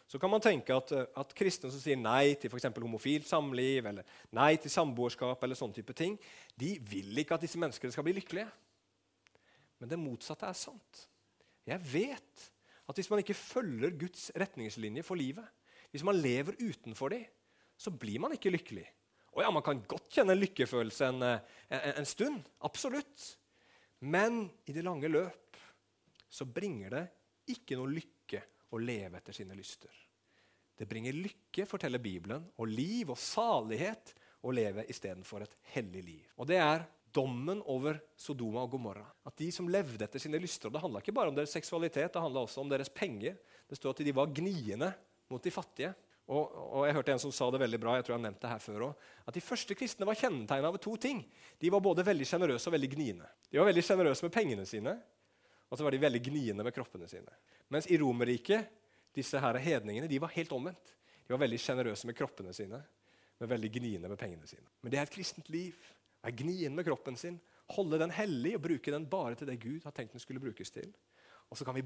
så 0.09 0.21
kan 0.21 0.29
man 0.29 0.45
tenke 0.45 0.77
at, 0.77 0.93
at 0.93 1.33
kristne 1.33 1.71
som 1.73 1.81
sier 1.81 1.97
nei 1.97 2.35
til 2.37 2.53
f.eks. 2.53 2.69
homofilt 2.77 3.25
samliv 3.25 3.87
eller 3.89 4.05
nei 4.37 4.51
til 4.61 4.73
samboerskap, 4.73 5.41
eller 5.41 5.57
sånne 5.57 5.79
type 5.79 5.97
ting, 5.97 6.19
de 6.61 6.75
vil 6.85 7.23
ikke 7.23 7.39
at 7.39 7.47
disse 7.47 7.61
menneskene 7.61 7.95
skal 7.95 8.05
bli 8.05 8.19
lykkelige. 8.19 8.51
Men 9.83 9.91
det 9.91 9.99
motsatte 9.99 10.47
er 10.47 10.55
sant. 10.55 10.99
Jeg 11.67 11.83
vet 11.91 12.43
at 12.87 12.99
hvis 12.99 13.09
man 13.11 13.19
ikke 13.19 13.35
følger 13.35 13.97
Guds 13.99 14.29
retningslinjer 14.39 15.03
for 15.03 15.19
livet, 15.19 15.47
hvis 15.91 16.05
man 16.07 16.21
lever 16.23 16.55
utenfor 16.61 17.11
dem, 17.11 17.25
så 17.75 17.91
blir 17.91 18.23
man 18.23 18.37
ikke 18.37 18.53
lykkelig. 18.55 18.85
Og 19.35 19.43
ja, 19.43 19.51
Man 19.51 19.65
kan 19.67 19.83
godt 19.91 20.07
kjenne 20.15 20.37
en 20.37 20.43
lykkefølelse 20.43 21.09
en, 21.11 21.27
en, 21.27 21.83
en 21.99 22.07
stund. 22.07 22.47
Absolutt. 22.63 23.27
Men 24.07 24.45
i 24.71 24.77
det 24.77 24.87
lange 24.87 25.11
løp 25.11 25.59
så 26.31 26.47
bringer 26.47 26.95
det 26.95 27.05
ikke 27.51 27.75
noe 27.81 27.91
lykke 27.91 28.43
å 28.71 28.79
leve 28.79 29.19
etter 29.19 29.35
sine 29.35 29.59
lyster. 29.59 29.91
Det 30.79 30.87
bringer 30.89 31.17
lykke, 31.17 31.67
forteller 31.67 31.99
Bibelen, 32.03 32.47
og 32.55 32.71
liv 32.71 33.11
og 33.11 33.19
salighet 33.19 34.15
å 34.47 34.55
leve 34.55 34.87
istedenfor 34.91 35.43
et 35.43 35.59
hellig 35.75 36.07
liv. 36.07 36.31
Og 36.39 36.47
Det 36.47 36.63
er 36.63 36.87
dommen 37.15 37.61
over 37.71 37.99
Sodoma 38.17 38.65
og 38.65 38.73
Gomorra. 38.73 39.05
At 39.29 39.37
de 39.39 39.51
som 39.55 39.69
levde 39.71 40.05
etter 40.05 40.23
sine 40.23 40.41
lyster 40.41 40.69
og 40.69 40.77
Det 40.77 40.83
handla 40.83 41.03
ikke 41.03 41.15
bare 41.17 41.33
om 41.33 41.37
deres 41.37 41.53
seksualitet, 41.55 42.13
det 42.15 42.23
handla 42.23 42.45
også 42.47 42.63
om 42.63 42.71
deres 42.73 42.91
penger. 42.93 43.37
Det 43.69 43.79
står 43.79 43.95
at 43.95 44.05
de 44.07 44.15
var 44.17 44.33
gniende 44.33 44.93
mot 45.33 45.43
de 45.43 45.53
fattige. 45.53 45.93
Og, 46.31 46.53
og, 46.55 46.83
jeg 46.87 46.95
hørte 46.97 47.15
en 47.17 47.21
som 47.21 47.33
sa 47.35 47.49
det 47.51 47.61
veldig 47.61 47.81
bra, 47.83 47.97
jeg 47.99 48.07
tror 48.07 48.15
jeg 48.15 48.21
har 48.21 48.27
nevnt 48.29 48.43
det 48.45 48.51
her 48.53 48.61
før 48.63 48.85
også, 48.87 49.09
at 49.27 49.37
de 49.37 49.43
første 49.43 49.77
kristne 49.77 50.07
var 50.07 50.17
kjennetegna 50.17 50.71
av 50.71 50.79
to 50.81 50.95
ting. 51.01 51.25
De 51.61 51.73
var 51.73 51.83
både 51.85 52.05
veldig 52.07 52.29
sjenerøse 52.29 52.71
og 52.71 52.77
veldig 52.77 52.91
gniende. 52.95 53.27
De 53.51 53.59
var 53.59 53.69
veldig 53.69 53.85
sjenerøse 53.85 54.25
med 54.25 54.33
pengene 54.33 54.67
sine, 54.69 54.95
og 55.69 55.79
så 55.79 55.85
var 55.85 55.95
de 55.95 56.01
veldig 56.05 56.23
gniende 56.31 56.65
med 56.65 56.75
kroppene 56.77 57.09
sine. 57.11 57.35
Mens 57.75 57.89
i 57.91 57.99
Romerriket, 58.01 58.71
disse 59.17 59.41
her 59.43 59.59
hedningene, 59.61 60.09
de 60.09 60.21
var 60.23 60.33
helt 60.37 60.55
omvendt. 60.55 60.95
De 61.27 61.35
var 61.35 61.43
veldig 61.43 61.59
sjenerøse 61.61 62.09
med 62.09 62.17
kroppene 62.17 62.55
sine, 62.57 62.81
men 63.41 63.51
veldig 63.51 63.73
gniende 63.81 64.13
med 64.13 64.21
pengene 64.21 64.49
sine. 64.49 64.69
Men 64.81 64.95
det 64.95 65.01
er 65.01 65.09
et 65.09 65.15
kristent 65.15 65.51
liv. 65.53 65.77
Være 66.23 66.37
gnien 66.39 66.75
med 66.75 66.87
kroppen 66.87 67.19
sin, 67.19 67.39
holde 67.77 67.99
den 68.03 68.15
hellig 68.15 68.57
og 68.57 68.65
bruke 68.67 68.95
den 68.95 69.09
bare 69.11 69.37
til 69.39 69.49
det 69.51 69.61
Gud 69.63 69.85
har 69.87 69.95
tenkt 69.97 70.15
den 70.15 70.23
skulle 70.23 70.43
brukes 70.43 70.71
til. 70.75 70.91
Og 71.51 71.59
så 71.59 71.67
kan 71.67 71.77
vi 71.77 71.85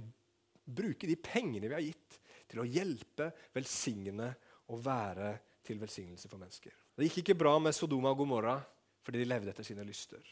bruke 0.67 1.09
de 1.09 1.17
pengene 1.17 1.69
vi 1.69 1.77
har 1.77 1.85
gitt, 1.85 2.21
til 2.47 2.63
å 2.63 2.69
hjelpe, 2.69 3.33
velsigne 3.55 4.29
og 4.71 4.83
være 4.85 5.33
til 5.67 5.81
velsignelse 5.83 6.31
for 6.31 6.39
mennesker. 6.39 6.75
Det 6.95 7.09
gikk 7.09 7.25
ikke 7.25 7.39
bra 7.41 7.57
med 7.59 7.75
Sodoma 7.75 8.13
og 8.15 8.23
Gomorra 8.23 8.61
fordi 9.07 9.23
de 9.23 9.29
levde 9.29 9.51
etter 9.51 9.67
sine 9.67 9.85
lyster. 9.87 10.23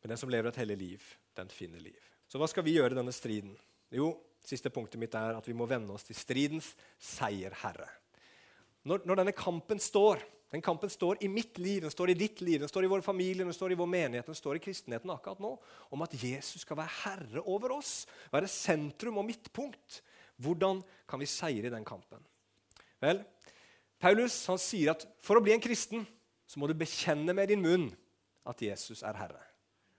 Men 0.00 0.12
den 0.12 0.18
som 0.18 0.30
lever 0.30 0.50
et 0.50 0.60
hellig 0.62 0.76
liv, 0.78 1.04
den 1.38 1.50
finner 1.50 1.82
liv. 1.82 1.98
Så 2.30 2.38
hva 2.38 2.46
skal 2.50 2.64
vi 2.66 2.76
gjøre 2.76 2.94
i 2.94 2.98
denne 2.98 3.14
striden? 3.14 3.52
Jo, 3.94 4.12
Siste 4.46 4.70
punktet 4.72 5.00
mitt 5.00 5.14
er 5.16 5.36
at 5.36 5.48
vi 5.48 5.54
må 5.56 5.66
venne 5.68 5.92
oss 5.94 6.06
til 6.08 6.16
stridens 6.16 6.72
seierherre. 6.96 7.88
Når, 8.88 9.04
når 9.04 9.20
denne 9.20 9.34
kampen 9.36 9.82
står, 9.82 10.22
den 10.50 10.62
kampen 10.62 10.90
står 10.90 11.20
i 11.22 11.28
mitt 11.30 11.58
liv, 11.62 11.84
den 11.84 11.92
står 11.92 12.10
i 12.10 12.18
ditt 12.18 12.40
liv, 12.42 12.58
den 12.62 12.70
står 12.70 12.84
i 12.86 12.90
vår 12.90 13.04
familie, 13.06 13.44
den 13.46 13.54
står 13.54 13.74
i 13.74 13.78
vår 13.78 13.86
menighet, 13.90 14.26
den 14.26 14.38
står 14.38 14.58
i 14.58 14.62
kristenheten 14.64 15.12
akkurat 15.14 15.42
nå, 15.42 15.52
om 15.94 16.02
at 16.02 16.16
Jesus 16.18 16.64
skal 16.64 16.80
være 16.80 16.96
herre 17.04 17.44
over 17.44 17.76
oss, 17.76 17.92
være 18.32 18.50
sentrum 18.50 19.20
og 19.22 19.28
midtpunkt, 19.28 20.00
hvordan 20.42 20.82
kan 21.08 21.22
vi 21.22 21.28
seire 21.30 21.68
i 21.68 21.72
den 21.72 21.86
kampen? 21.86 22.24
Vel, 23.00 23.22
Paulus 24.00 24.42
han 24.50 24.58
sier 24.60 24.94
at 24.94 25.06
for 25.22 25.38
å 25.38 25.44
bli 25.44 25.54
en 25.54 25.62
kristen 25.62 26.06
så 26.50 26.58
må 26.58 26.66
du 26.66 26.74
bekjenne 26.74 27.34
med 27.36 27.52
din 27.52 27.62
munn 27.62 27.86
at 28.48 28.62
Jesus 28.64 29.04
er 29.06 29.14
Herre. 29.20 29.42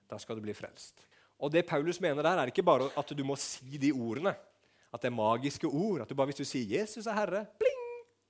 Da 0.09 0.17
skal 0.19 0.35
du 0.35 0.43
bli 0.43 0.55
frelst. 0.57 1.05
Og 1.39 1.53
det 1.53 1.63
Paulus 1.69 2.01
mener 2.03 2.25
der, 2.25 2.41
er 2.41 2.51
ikke 2.51 2.65
bare 2.65 2.89
at 2.97 3.13
du 3.15 3.23
må 3.23 3.37
si 3.39 3.79
de 3.79 3.93
ordene. 3.95 4.33
At 4.91 5.01
det 5.01 5.07
er 5.07 5.15
magiske 5.15 5.69
ord. 5.69 6.03
At 6.03 6.09
du 6.09 6.15
bare 6.15 6.27
Hvis 6.27 6.41
du 6.41 6.45
sier 6.45 6.67
'Jesus 6.67 7.07
er 7.07 7.15
Herre', 7.15 7.45
bling, 7.59 7.80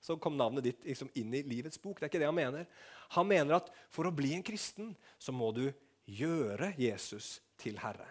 så 0.01 0.17
kom 0.17 0.37
navnet 0.37 0.65
ditt 0.65 0.87
liksom 0.87 1.11
inn 1.19 1.33
i 1.37 1.43
livets 1.45 1.79
bok. 1.81 1.99
Det 1.99 2.07
er 2.07 2.11
ikke 2.11 2.21
det 2.23 2.29
han 2.29 2.37
mener. 2.37 2.65
Han 3.13 3.29
mener 3.29 3.59
at 3.59 3.69
for 3.93 4.09
å 4.09 4.15
bli 4.15 4.33
en 4.33 4.45
kristen 4.45 4.95
så 5.21 5.33
må 5.35 5.51
du 5.55 5.67
gjøre 6.09 6.73
Jesus 6.81 7.37
til 7.61 7.77
Herre. 7.81 8.07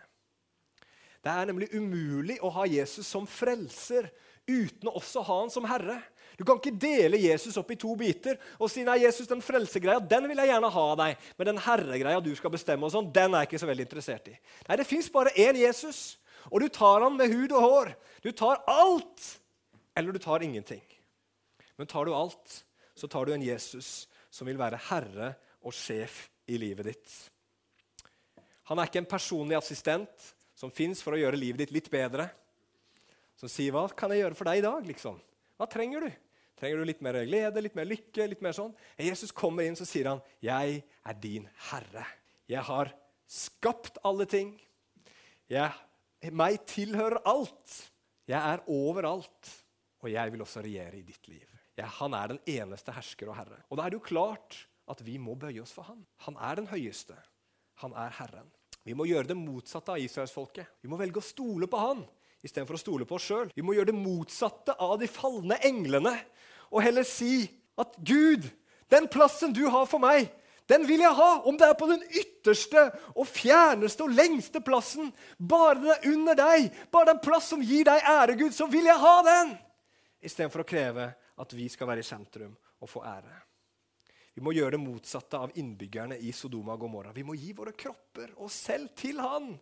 Det 1.20 1.32
er 1.32 1.50
nemlig 1.50 1.68
umulig 1.74 2.38
å 2.40 2.48
ha 2.54 2.64
Jesus 2.70 3.08
som 3.10 3.26
frelser 3.28 4.08
uten 4.48 4.88
å 4.88 4.96
også 4.98 5.22
ha 5.26 5.36
han 5.42 5.52
som 5.52 5.66
herre. 5.68 5.98
Du 6.38 6.46
kan 6.48 6.56
ikke 6.56 6.72
dele 6.80 7.20
Jesus 7.20 7.58
opp 7.60 7.68
i 7.74 7.78
to 7.78 7.92
biter 7.98 8.38
og 8.56 8.70
si 8.72 8.84
nei, 8.86 9.02
Jesus, 9.02 9.28
den 9.28 9.42
frelsegreia 9.44 10.00
den 10.00 10.24
vil 10.30 10.40
jeg 10.40 10.48
gjerne 10.48 10.70
ha 10.72 10.84
av 10.94 10.96
deg, 11.02 11.26
men 11.36 11.50
den 11.50 11.60
herregreia 11.66 12.22
du 12.24 12.30
skal 12.38 12.54
bestemme, 12.54 12.88
og 12.88 12.94
sånn, 12.94 13.10
den 13.12 13.34
er 13.34 13.44
jeg 13.44 13.50
ikke 13.50 13.60
så 13.60 13.68
veldig 13.68 13.86
interessert 13.88 14.30
i. 14.32 14.38
Nei, 14.68 14.78
Det 14.80 14.88
fins 14.88 15.10
bare 15.12 15.34
én 15.36 15.60
Jesus, 15.60 16.00
og 16.48 16.64
du 16.64 16.70
tar 16.72 17.04
han 17.04 17.18
med 17.18 17.34
hud 17.34 17.52
og 17.52 17.66
hår. 17.66 17.92
Du 18.24 18.30
tar 18.32 18.62
alt, 18.70 19.26
eller 19.92 20.16
du 20.16 20.22
tar 20.22 20.46
ingenting. 20.46 20.82
Men 21.80 21.88
tar 21.88 22.04
du 22.04 22.12
alt, 22.12 22.58
så 22.94 23.08
tar 23.08 23.24
du 23.24 23.32
en 23.32 23.42
Jesus 23.42 24.04
som 24.28 24.44
vil 24.44 24.58
være 24.60 24.76
herre 24.90 25.30
og 25.64 25.72
sjef 25.72 26.26
i 26.52 26.58
livet 26.60 26.90
ditt. 26.90 27.12
Han 28.68 28.78
er 28.78 28.90
ikke 28.90 29.00
en 29.00 29.08
personlig 29.08 29.56
assistent 29.56 30.26
som 30.52 30.68
fins 30.68 31.00
for 31.00 31.16
å 31.16 31.20
gjøre 31.22 31.40
livet 31.40 31.64
ditt 31.64 31.72
litt 31.72 31.88
bedre. 31.88 32.28
Som 33.32 33.48
sier 33.48 33.72
'Hva 33.72 33.88
kan 33.96 34.12
jeg 34.12 34.20
gjøre 34.20 34.36
for 34.36 34.44
deg 34.44 34.58
i 34.58 34.66
dag?' 34.66 34.86
liksom? 34.86 35.16
Hva 35.56 35.66
trenger 35.66 36.04
du? 36.04 36.10
Trenger 36.60 36.76
du 36.76 36.84
litt 36.84 37.00
mer 37.00 37.24
glede, 37.24 37.62
litt 37.62 37.74
mer 37.74 37.88
lykke? 37.88 38.28
litt 38.28 38.42
mer 38.42 38.52
sånn? 38.52 38.76
Jesus 38.98 39.32
kommer 39.32 39.64
inn 39.64 39.76
så 39.76 39.86
sier 39.86 40.04
han, 40.04 40.20
'Jeg 40.42 40.84
er 41.06 41.14
din 41.14 41.48
herre. 41.70 42.06
Jeg 42.46 42.60
har 42.60 42.92
skapt 43.26 43.96
alle 44.04 44.26
ting. 44.26 44.60
Jeg, 45.48 45.72
meg 46.30 46.66
tilhører 46.66 47.22
alt. 47.24 47.90
Jeg 48.28 48.38
er 48.38 48.60
overalt. 48.68 49.64
Og 50.02 50.12
jeg 50.12 50.32
vil 50.32 50.42
også 50.42 50.60
regjere 50.60 50.98
i 50.98 51.02
ditt 51.02 51.26
liv.' 51.28 51.49
Jeg, 51.80 51.90
han 51.98 52.14
er 52.16 52.34
den 52.34 52.40
eneste 52.60 52.94
hersker 52.94 53.32
og 53.32 53.38
herre. 53.40 53.60
Og 53.68 53.78
da 53.78 53.86
er 53.86 53.92
det 53.92 54.00
jo 54.00 54.08
klart 54.10 54.58
at 54.90 55.02
vi 55.06 55.16
må 55.22 55.36
bøye 55.38 55.62
oss 55.62 55.74
for 55.74 55.88
han. 55.88 56.02
Han 56.26 56.36
er 56.36 56.60
den 56.60 56.70
høyeste. 56.70 57.16
Han 57.80 57.94
er 57.96 58.12
Herren. 58.18 58.48
Vi 58.84 58.94
må 58.96 59.06
gjøre 59.08 59.30
det 59.30 59.36
motsatte 59.38 59.94
av 59.94 60.02
israelsfolket. 60.02 60.80
Vi 60.82 60.90
må 60.90 60.98
velge 61.00 61.20
å 61.20 61.24
stole 61.24 61.68
på 61.70 61.80
han 61.80 62.02
istedenfor 62.40 62.76
å 62.76 62.80
stole 62.80 63.06
på 63.08 63.16
oss 63.18 63.28
sjøl. 63.28 63.50
Vi 63.56 63.64
må 63.64 63.74
gjøre 63.76 63.92
det 63.92 64.00
motsatte 64.00 64.76
av 64.80 64.96
de 65.00 65.08
falne 65.10 65.58
englene 65.66 66.14
og 66.70 66.84
heller 66.84 67.04
si 67.06 67.44
at 67.80 67.96
Gud, 68.06 68.46
den 68.92 69.08
plassen 69.10 69.54
du 69.56 69.66
har 69.72 69.88
for 69.90 70.02
meg, 70.02 70.30
den 70.70 70.84
vil 70.86 71.02
jeg 71.02 71.16
ha, 71.18 71.30
om 71.50 71.56
det 71.58 71.66
er 71.66 71.78
på 71.78 71.88
den 71.90 72.02
ytterste 72.06 72.84
og 73.10 73.26
fjerneste 73.26 74.04
og 74.06 74.14
lengste 74.14 74.62
plassen. 74.62 75.08
Bare 75.36 75.80
den 75.80 75.90
er 75.90 76.06
under 76.12 76.38
deg, 76.38 76.68
bare 76.94 77.10
den 77.10 77.22
plass 77.24 77.48
som 77.50 77.64
gir 77.64 77.88
deg 77.88 78.06
ære, 78.06 78.36
Gud, 78.38 78.54
så 78.54 78.68
vil 78.70 78.86
jeg 78.86 79.02
ha 79.02 79.16
den! 79.26 79.56
Istedenfor 80.22 80.62
å 80.62 80.68
kreve 80.68 81.08
at 81.40 81.54
vi 81.56 81.68
skal 81.72 81.88
være 81.90 82.04
i 82.04 82.06
sentrum 82.06 82.52
og 82.80 82.90
få 82.90 83.02
ære. 83.06 83.38
Vi 84.36 84.44
må 84.44 84.54
gjøre 84.54 84.76
det 84.76 84.82
motsatte 84.82 85.40
av 85.40 85.56
innbyggerne 85.58 86.18
i 86.22 86.30
Sodoma 86.32 86.76
og 86.76 86.84
Gomorra. 86.84 87.12
Vi 87.12 87.24
må 87.26 87.34
gi 87.36 87.50
våre 87.56 87.74
kropper 87.76 88.32
og 88.38 88.50
selv 88.54 88.92
til 88.98 89.18
Han. 89.20 89.52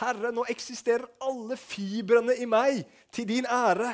Herre, 0.00 0.32
nå 0.32 0.44
eksisterer 0.50 1.04
alle 1.22 1.56
fibrene 1.60 2.34
i 2.40 2.48
meg 2.48 2.82
til 3.12 3.28
din 3.28 3.46
ære. 3.46 3.92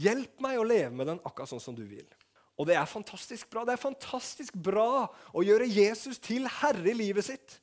Hjelp 0.00 0.40
meg 0.44 0.58
å 0.58 0.66
leve 0.66 0.92
med 0.96 1.08
den 1.12 1.20
akkurat 1.24 1.52
sånn 1.52 1.62
som 1.62 1.76
du 1.76 1.84
vil. 1.88 2.08
Og 2.56 2.68
det 2.68 2.76
er 2.76 2.88
fantastisk 2.88 3.50
bra. 3.52 3.64
Det 3.68 3.76
er 3.76 3.80
fantastisk 3.80 4.56
bra 4.56 5.06
å 5.06 5.44
gjøre 5.44 5.68
Jesus 5.68 6.18
til 6.24 6.48
herre 6.60 6.88
i 6.90 6.96
livet 6.96 7.28
sitt. 7.28 7.58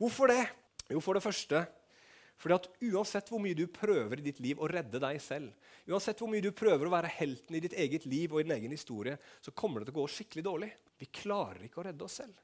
Hvorfor 0.00 0.32
det? 0.32 0.42
Jo, 0.90 1.00
for 1.04 1.16
det 1.16 1.24
første 1.24 1.62
fordi 2.42 2.56
at 2.56 2.64
Uansett 2.90 3.28
hvor 3.30 3.38
mye 3.42 3.54
du 3.54 3.68
prøver 3.70 4.18
i 4.18 4.24
ditt 4.24 4.40
liv 4.42 4.58
å 4.58 4.66
redde 4.70 4.98
deg 5.02 5.20
selv, 5.22 5.52
uansett 5.86 6.18
hvor 6.18 6.30
mye 6.30 6.42
du 6.42 6.50
prøver 6.50 6.88
å 6.88 6.94
være 6.94 7.12
helten 7.20 7.54
i 7.54 7.60
ditt 7.62 7.76
eget 7.78 8.06
liv 8.10 8.32
og 8.34 8.40
i 8.40 8.46
din 8.46 8.56
egen 8.56 8.74
historie, 8.74 9.14
så 9.38 9.54
kommer 9.54 9.80
det 9.80 9.88
til 9.88 9.94
å 9.94 10.00
gå 10.00 10.06
skikkelig 10.10 10.44
dårlig. 10.48 10.70
Vi 10.98 11.06
klarer 11.14 11.62
ikke 11.68 11.82
å 11.82 11.84
redde 11.86 12.02
oss 12.02 12.16
selv. 12.18 12.40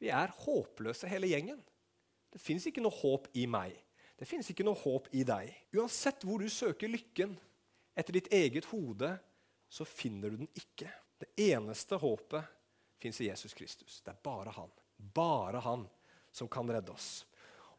Vi 0.00 0.10
er 0.12 0.34
håpløse, 0.42 1.08
hele 1.08 1.30
gjengen. 1.30 1.62
Det 2.30 2.40
fins 2.40 2.68
ikke 2.68 2.84
noe 2.84 2.92
håp 3.00 3.30
i 3.40 3.46
meg. 3.48 3.78
Det 4.20 4.28
fins 4.28 4.52
ikke 4.52 4.66
noe 4.66 4.76
håp 4.76 5.08
i 5.16 5.24
deg. 5.24 5.48
Uansett 5.72 6.28
hvor 6.28 6.44
du 6.44 6.52
søker 6.52 6.92
lykken 6.92 7.32
etter 7.96 8.16
ditt 8.16 8.28
eget 8.36 8.68
hode, 8.74 9.14
så 9.72 9.88
finner 9.88 10.32
du 10.32 10.42
den 10.42 10.52
ikke. 10.52 10.92
Det 11.20 11.32
eneste 11.48 11.96
håpet 12.00 12.44
fins 13.00 13.24
i 13.24 13.30
Jesus 13.30 13.56
Kristus. 13.56 14.02
Det 14.04 14.12
er 14.12 14.20
bare 14.20 14.52
han. 14.52 14.72
Bare 15.00 15.64
han 15.64 15.88
som 16.28 16.48
kan 16.52 16.68
redde 16.68 16.92
oss 16.92 17.22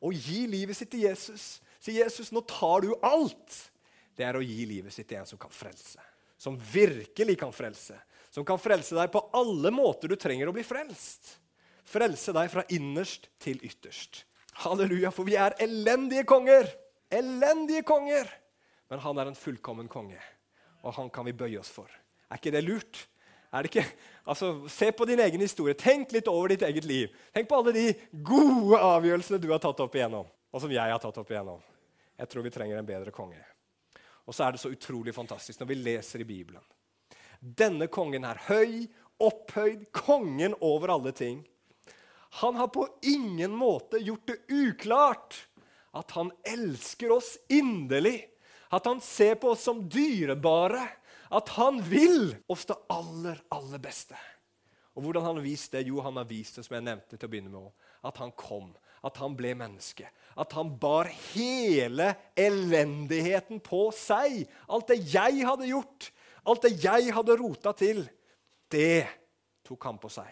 å 0.01 0.11
gi 0.13 0.45
livet 0.49 0.77
sitt 0.77 0.91
til 0.91 1.05
Jesus. 1.05 1.61
Si, 1.81 1.93
'Jesus, 1.97 2.31
nå 2.31 2.41
tar 2.41 2.81
du 2.81 2.93
alt.' 3.01 3.69
Det 4.17 4.25
er 4.27 4.37
å 4.37 4.43
gi 4.43 4.65
livet 4.67 4.93
sitt 4.93 5.07
til 5.07 5.21
en 5.21 5.29
som 5.29 5.39
kan 5.39 5.53
frelse. 5.53 6.01
Som 6.37 6.57
virkelig 6.57 7.37
kan 7.39 7.53
frelse. 7.53 7.95
Som 8.31 8.45
kan 8.45 8.59
frelse 8.59 8.95
deg 8.95 9.11
på 9.13 9.21
alle 9.33 9.71
måter 9.73 10.11
du 10.11 10.17
trenger 10.19 10.49
å 10.49 10.55
bli 10.55 10.65
frelst. 10.67 11.37
Frelse 11.87 12.33
deg 12.35 12.51
fra 12.51 12.65
innerst 12.69 13.29
til 13.41 13.59
ytterst. 13.65 14.23
Halleluja, 14.61 15.11
for 15.15 15.27
vi 15.27 15.37
er 15.39 15.55
elendige 15.63 16.25
konger. 16.27 16.67
Elendige 17.11 17.83
konger. 17.87 18.29
Men 18.91 18.99
han 18.99 19.21
er 19.21 19.31
en 19.31 19.39
fullkommen 19.39 19.87
konge, 19.91 20.19
og 20.83 20.95
han 20.97 21.09
kan 21.09 21.25
vi 21.27 21.35
bøye 21.35 21.59
oss 21.61 21.71
for. 21.71 21.87
Er 22.27 22.39
ikke 22.39 22.53
det 22.53 22.63
lurt? 22.65 23.05
Er 23.51 23.63
det 23.63 23.71
ikke? 23.71 23.85
Altså, 24.31 24.67
Se 24.71 24.91
på 24.91 25.05
din 25.05 25.19
egen 25.19 25.41
historie. 25.43 25.75
Tenk 25.75 26.13
litt 26.15 26.29
over 26.31 26.53
ditt 26.53 26.63
eget 26.63 26.87
liv. 26.87 27.11
Tenk 27.33 27.49
på 27.49 27.59
alle 27.59 27.73
de 27.75 27.87
gode 28.23 28.79
avgjørelsene 28.79 29.41
du 29.43 29.49
har 29.51 29.59
tatt 29.63 29.81
opp 29.83 29.95
igjennom, 29.95 30.27
og 30.27 30.63
som 30.63 30.71
jeg 30.71 30.93
har 30.93 31.01
tatt 31.03 31.19
opp 31.19 31.31
igjennom. 31.31 31.59
Jeg 32.21 32.29
tror 32.31 32.45
vi 32.45 32.53
trenger 32.53 32.79
en 32.79 32.87
bedre 32.87 33.11
konge. 33.11 33.41
Og 34.29 34.35
så 34.35 34.45
er 34.45 34.53
det 34.53 34.61
så 34.61 34.71
utrolig 34.71 35.13
fantastisk 35.15 35.59
når 35.59 35.71
vi 35.71 35.79
leser 35.81 36.23
i 36.23 36.27
Bibelen. 36.27 36.63
Denne 37.41 37.87
kongen 37.91 38.23
er 38.27 38.39
høy, 38.47 38.85
opphøyd, 39.21 39.87
kongen 39.91 40.53
over 40.61 40.93
alle 40.93 41.11
ting. 41.11 41.41
Han 42.39 42.55
har 42.55 42.69
på 42.71 42.85
ingen 43.01 43.51
måte 43.57 43.99
gjort 43.99 44.29
det 44.29 44.37
uklart 44.47 45.39
at 45.97 46.13
han 46.15 46.29
elsker 46.47 47.11
oss 47.17 47.33
inderlig, 47.51 48.21
at 48.71 48.85
han 48.87 49.01
ser 49.03 49.35
på 49.41 49.51
oss 49.51 49.65
som 49.67 49.81
dyrebare 49.91 50.85
at 51.31 51.49
han 51.55 51.79
vil 51.87 52.33
oss 52.51 52.67
det 52.67 52.77
aller, 52.91 53.39
aller 53.55 53.81
beste. 53.81 54.17
Og 54.91 55.05
hvordan 55.05 55.23
han 55.23 55.37
har 55.39 55.45
vist 55.45 55.71
det? 55.71 55.85
Jo, 55.87 56.01
han 56.03 56.19
har 56.19 56.27
vist 56.27 56.57
det 56.57 56.65
som 56.65 56.75
jeg 56.75 56.83
nevnte 56.83 57.15
til 57.15 57.27
å 57.27 57.31
begynne 57.31 57.51
med 57.51 57.61
også. 57.61 57.91
At 58.09 58.17
han 58.19 58.33
kom, 58.35 58.71
at 59.07 59.19
han 59.21 59.35
ble 59.39 59.53
menneske. 59.55 60.09
At 60.35 60.51
han 60.57 60.73
bar 60.81 61.07
hele 61.31 62.11
elendigheten 62.35 63.61
på 63.63 63.85
seg. 63.95 64.43
Alt 64.67 64.91
det 64.91 64.99
jeg 65.13 65.45
hadde 65.47 65.69
gjort, 65.69 66.09
alt 66.43 66.67
det 66.67 66.73
jeg 66.83 67.13
hadde 67.15 67.37
rota 67.39 67.73
til, 67.77 68.03
det 68.71 69.05
tok 69.67 69.87
han 69.87 69.99
på 70.01 70.11
seg. 70.11 70.31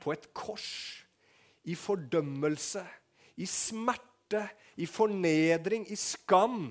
På 0.00 0.14
et 0.14 0.30
kors. 0.32 0.70
I 1.68 1.76
fordømmelse, 1.76 2.80
i 3.36 3.46
smerte, 3.46 4.46
i 4.80 4.86
fornedring, 4.88 5.84
i 5.92 5.98
skam. 5.98 6.70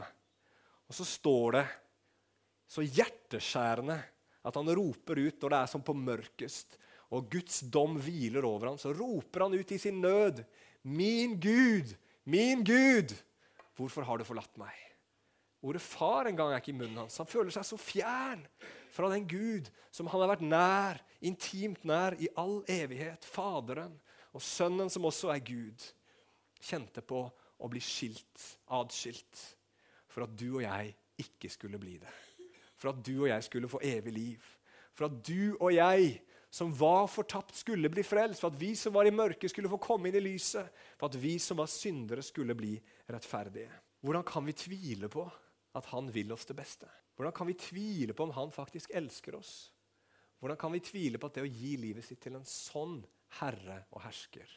Og 0.89 0.97
så 0.97 1.05
står 1.05 1.59
det 1.59 1.65
så 2.69 2.85
hjerteskjærende 2.85 3.97
at 4.45 4.57
han 4.57 4.71
roper 4.77 5.19
ut 5.19 5.41
når 5.41 5.53
det 5.53 5.59
er 5.59 5.71
som 5.71 5.83
på 5.85 5.95
mørkest, 5.97 6.77
og 7.09 7.25
Guds 7.31 7.63
dom 7.73 7.97
hviler 7.97 8.45
over 8.45 8.69
ham. 8.69 8.77
Så 8.77 8.93
roper 8.93 9.47
han 9.47 9.57
ut 9.57 9.71
i 9.73 9.79
sin 9.81 9.97
nød. 10.01 10.43
Min 10.85 11.39
Gud, 11.41 11.95
min 12.29 12.61
Gud, 12.63 13.15
hvorfor 13.75 14.05
har 14.05 14.21
du 14.21 14.27
forlatt 14.27 14.53
meg? 14.61 14.75
Ordet 15.65 15.81
far 15.83 16.29
en 16.29 16.37
gang 16.37 16.53
er 16.53 16.61
ikke 16.61 16.71
i 16.71 16.77
munnen 16.77 17.01
hans. 17.01 17.17
Han 17.19 17.27
føler 17.27 17.51
seg 17.51 17.65
så 17.67 17.79
fjern 17.81 18.45
fra 18.93 19.09
den 19.11 19.25
Gud 19.27 19.67
som 19.91 20.07
han 20.07 20.23
har 20.23 20.31
vært 20.35 20.45
nær, 20.45 21.01
intimt 21.25 21.83
nær 21.89 22.15
i 22.21 22.29
all 22.39 22.61
evighet. 22.69 23.25
Faderen 23.27 23.97
og 24.31 24.45
Sønnen, 24.45 24.93
som 24.93 25.09
også 25.09 25.33
er 25.33 25.43
Gud, 25.43 25.83
kjente 26.61 27.03
på 27.03 27.25
å 27.59 27.73
bli 27.73 27.81
skilt, 27.83 28.45
adskilt, 28.77 29.45
for 30.07 30.29
at 30.29 30.37
du 30.37 30.51
og 30.53 30.63
jeg 30.63 30.93
ikke 31.19 31.51
skulle 31.51 31.81
bli 31.81 31.97
det 31.99 32.28
for 32.79 32.93
at 32.93 33.03
du 33.05 33.13
og 33.21 33.29
jeg 33.29 33.45
skulle 33.45 33.69
få 33.71 33.81
evig 33.85 34.13
liv. 34.15 34.49
For 34.95 35.09
at 35.09 35.19
du 35.27 35.55
og 35.59 35.73
jeg, 35.75 36.15
som 36.51 36.71
var 36.75 37.05
fortapt, 37.11 37.57
skulle 37.59 37.91
bli 37.91 38.03
frelst. 38.03 38.41
For 38.41 38.51
at 38.51 38.59
vi 38.59 38.71
som 38.79 38.95
var 38.95 39.07
i 39.07 39.13
mørket, 39.13 39.51
skulle 39.51 39.71
få 39.71 39.81
komme 39.83 40.09
inn 40.09 40.17
i 40.19 40.23
lyset. 40.23 40.71
For 40.97 41.11
at 41.11 41.19
vi 41.19 41.35
som 41.43 41.59
var 41.61 41.69
syndere, 41.71 42.23
skulle 42.25 42.57
bli 42.57 42.73
rettferdige. 43.11 43.69
Hvordan 44.03 44.25
kan 44.27 44.47
vi 44.47 44.55
tvile 44.55 45.11
på 45.11 45.27
at 45.75 45.91
han 45.91 46.07
vil 46.13 46.31
oss 46.33 46.47
det 46.49 46.57
beste? 46.57 46.87
Hvordan 47.19 47.35
kan 47.35 47.49
vi 47.49 47.57
tvile 47.59 48.15
på 48.15 48.23
om 48.23 48.31
han 48.31 48.51
faktisk 48.55 48.95
elsker 48.95 49.35
oss? 49.35 49.73
Hvordan 50.39 50.57
kan 50.57 50.71
vi 50.71 50.79
tvile 50.79 51.19
på 51.19 51.27
at 51.27 51.35
det 51.35 51.43
å 51.43 51.51
gi 51.51 51.73
livet 51.75 52.05
sitt 52.07 52.21
til 52.23 52.37
en 52.39 52.47
sånn 52.47 53.01
herre 53.41 53.81
og 53.91 54.05
hersker, 54.05 54.47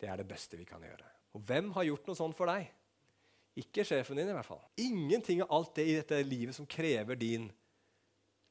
det 0.00 0.08
er 0.10 0.18
det 0.18 0.26
beste 0.26 0.58
vi 0.58 0.66
kan 0.66 0.82
gjøre? 0.82 1.06
Og 1.38 1.44
hvem 1.46 1.70
har 1.76 1.86
gjort 1.86 2.10
noe 2.10 2.18
sånt 2.18 2.34
for 2.34 2.50
deg? 2.50 2.66
Ikke 3.62 3.84
sjefen 3.86 4.18
din, 4.18 4.30
i 4.30 4.34
hvert 4.34 4.48
fall. 4.48 4.62
Ingenting 4.82 5.44
av 5.44 5.54
alt 5.54 5.74
det 5.78 5.86
i 5.86 5.96
dette 6.00 6.18
livet 6.26 6.56
som 6.56 6.66
krever 6.70 7.18
din 7.18 7.46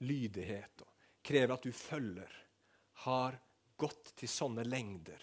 lydighet 0.06 0.84
og 0.86 0.92
krever 1.26 1.56
at 1.56 1.66
du 1.66 1.72
følger, 1.76 2.32
har 3.06 3.38
gått 3.80 4.14
til 4.20 4.32
sånne 4.32 4.66
lengder, 4.68 5.20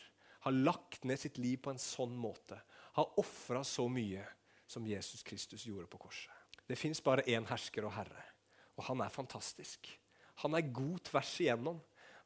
har 0.46 0.54
lagt 0.54 1.04
ned 1.04 1.20
sitt 1.20 1.40
liv 1.42 1.58
på 1.64 1.72
en 1.72 1.80
sånn 1.82 2.14
måte, 2.16 2.58
har 2.96 3.18
ofra 3.20 3.62
så 3.66 3.88
mye 3.92 4.24
som 4.66 4.86
Jesus 4.88 5.24
Kristus 5.26 5.66
gjorde 5.66 5.90
på 5.90 6.00
korset. 6.06 6.32
Det 6.66 6.78
fins 6.78 7.02
bare 7.04 7.26
én 7.28 7.46
hersker 7.46 7.84
og 7.86 7.94
herre, 7.94 8.22
og 8.76 8.86
han 8.88 9.02
er 9.04 9.12
fantastisk. 9.12 9.90
Han 10.42 10.56
er 10.56 10.72
god 10.74 11.04
tvers 11.06 11.34
igjennom. 11.40 11.78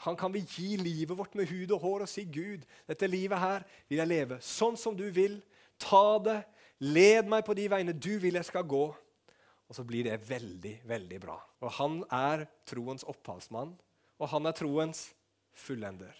Han 0.07 0.17
kan 0.17 0.33
vi 0.33 0.41
gi 0.49 0.77
livet 0.81 1.19
vårt 1.19 1.35
med 1.37 1.51
hud 1.51 1.75
og 1.77 1.83
hår 1.83 2.05
og 2.07 2.09
si, 2.09 2.25
'Gud, 2.25 2.65
dette 2.89 3.07
livet 3.07 3.39
her 3.39 3.67
vil 3.89 4.01
jeg 4.01 4.09
leve 4.09 4.41
sånn 4.41 4.79
som 4.81 4.97
du 4.97 5.11
vil.' 5.11 5.43
Ta 5.81 6.19
det. 6.21 6.41
Led 6.81 7.29
meg 7.29 7.45
på 7.45 7.55
de 7.57 7.67
veiene 7.73 7.93
du 7.97 8.19
vil 8.21 8.37
jeg 8.37 8.45
skal 8.49 8.67
gå. 8.69 8.87
Og 9.71 9.77
så 9.79 9.85
blir 9.87 10.09
det 10.09 10.19
veldig, 10.27 10.81
veldig 10.91 11.21
bra. 11.23 11.37
Og 11.63 11.71
han 11.79 12.01
er 12.11 12.43
troens 12.67 13.07
opphavsmann, 13.07 13.77
og 14.19 14.33
han 14.33 14.51
er 14.51 14.57
troens 14.59 15.05
fullender. 15.55 16.17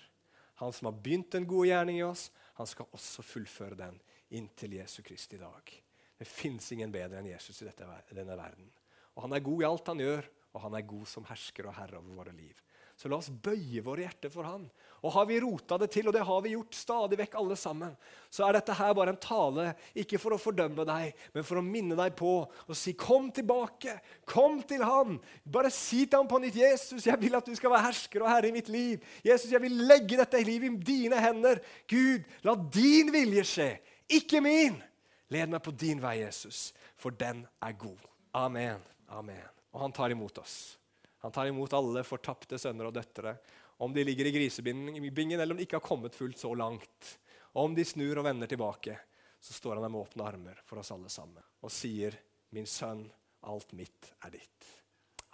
Han 0.63 0.73
som 0.77 0.91
har 0.91 1.01
begynt 1.03 1.35
en 1.35 1.49
god 1.51 1.67
gjerning 1.67 1.99
i 1.99 2.07
oss, 2.07 2.29
han 2.55 2.69
skal 2.69 2.87
også 2.95 3.25
fullføre 3.27 3.79
den 3.81 3.99
inntil 4.39 4.77
Jesu 4.79 5.01
Kristi 5.03 5.41
dag. 5.41 5.73
Det 6.21 6.29
fins 6.29 6.69
ingen 6.77 6.93
bedre 6.93 7.19
enn 7.19 7.31
Jesus 7.33 7.63
i 7.63 7.67
dette, 7.67 7.89
denne 8.13 8.37
verden. 8.39 8.69
Og 9.17 9.25
Han 9.25 9.35
er 9.35 9.43
god 9.43 9.63
i 9.63 9.67
alt 9.67 9.91
han 9.91 10.03
gjør, 10.05 10.29
og 10.55 10.63
han 10.65 10.75
er 10.77 10.87
god 10.87 11.07
som 11.09 11.27
hersker 11.29 11.67
og 11.69 11.75
herre 11.77 11.99
over 11.99 12.21
våre 12.23 12.35
liv. 12.35 12.59
Så 13.01 13.09
la 13.09 13.17
oss 13.17 13.31
bøye 13.33 13.81
våre 13.81 14.05
hjerter 14.05 14.29
for 14.29 14.45
Han. 14.45 14.67
Og 15.01 15.15
har 15.15 15.25
vi 15.31 15.39
rota 15.41 15.79
det 15.81 15.87
til, 15.95 16.11
og 16.11 16.13
det 16.13 16.21
har 16.29 16.41
vi 16.45 16.51
gjort 16.53 16.77
stadig 16.77 17.17
vekk 17.17 17.39
alle 17.41 17.57
sammen, 17.57 17.95
så 18.29 18.45
er 18.45 18.59
dette 18.59 18.75
her 18.77 18.91
bare 18.93 19.15
en 19.15 19.21
tale, 19.21 19.71
ikke 19.97 20.19
for 20.21 20.37
å 20.37 20.41
fordømme 20.41 20.85
deg, 20.85 21.23
men 21.33 21.47
for 21.49 21.57
å 21.57 21.65
minne 21.65 21.97
deg 21.97 22.13
på 22.19 22.35
og 22.45 22.77
si 22.77 22.93
'Kom 22.93 23.31
tilbake! 23.33 24.01
Kom 24.27 24.61
til 24.63 24.85
Han!' 24.85 25.19
Bare 25.47 25.71
si 25.71 26.05
til 26.05 26.19
ham 26.19 26.29
på 26.29 26.41
nytt 26.41 26.55
'Jesus, 26.55 27.07
jeg 27.07 27.21
vil 27.21 27.35
at 27.35 27.47
du 27.47 27.55
skal 27.55 27.71
være 27.71 27.87
hersker 27.89 28.23
og 28.23 28.29
herre 28.29 28.49
i 28.49 28.53
mitt 28.53 28.69
liv.' 28.69 29.01
'Jesus, 29.25 29.51
jeg 29.53 29.63
vil 29.63 29.81
legge 29.89 30.19
dette 30.19 30.45
livet 30.45 30.69
i 30.69 30.77
dine 30.77 31.17
hender.' 31.17 31.65
'Gud, 31.89 32.25
la 32.43 32.55
din 32.55 33.13
vilje 33.13 33.45
skje, 33.45 33.79
ikke 34.11 34.43
min.' 34.43 34.83
Led 35.31 35.49
meg 35.49 35.63
på 35.63 35.71
din 35.71 36.03
vei, 36.03 36.19
Jesus, 36.21 36.75
for 36.97 37.11
den 37.11 37.47
er 37.63 37.73
god. 37.73 38.05
Amen. 38.35 38.83
Amen. 39.09 39.49
Og 39.73 39.81
han 39.81 39.93
tar 39.93 40.11
imot 40.11 40.39
oss. 40.39 40.80
Han 41.21 41.33
tar 41.33 41.51
imot 41.51 41.75
alle 41.77 42.05
fortapte 42.07 42.59
sønner 42.59 42.89
og 42.89 42.95
døtre, 42.97 43.35
om 43.81 43.93
de 43.93 44.05
ligger 44.05 44.29
i 44.29 44.33
grisebingen 44.35 45.41
eller 45.41 45.53
om 45.53 45.61
de 45.61 45.65
ikke 45.67 45.79
har 45.79 45.85
kommet 45.85 46.17
fullt 46.17 46.41
så 46.41 46.53
langt. 46.55 47.15
Og 47.55 47.65
om 47.69 47.77
de 47.77 47.85
snur 47.85 48.21
og 48.21 48.27
vender 48.27 48.49
tilbake, 48.49 48.97
så 49.41 49.57
står 49.57 49.77
han 49.77 49.85
der 49.85 49.93
med 49.93 50.03
åpne 50.03 50.27
armer 50.27 50.61
for 50.69 50.81
oss 50.81 50.93
alle 50.93 51.09
sammen 51.13 51.43
og 51.61 51.73
sier, 51.73 52.17
'Min 52.51 52.67
sønn, 52.67 53.05
alt 53.47 53.73
mitt 53.73 54.13
er 54.25 54.31
ditt'. 54.31 54.69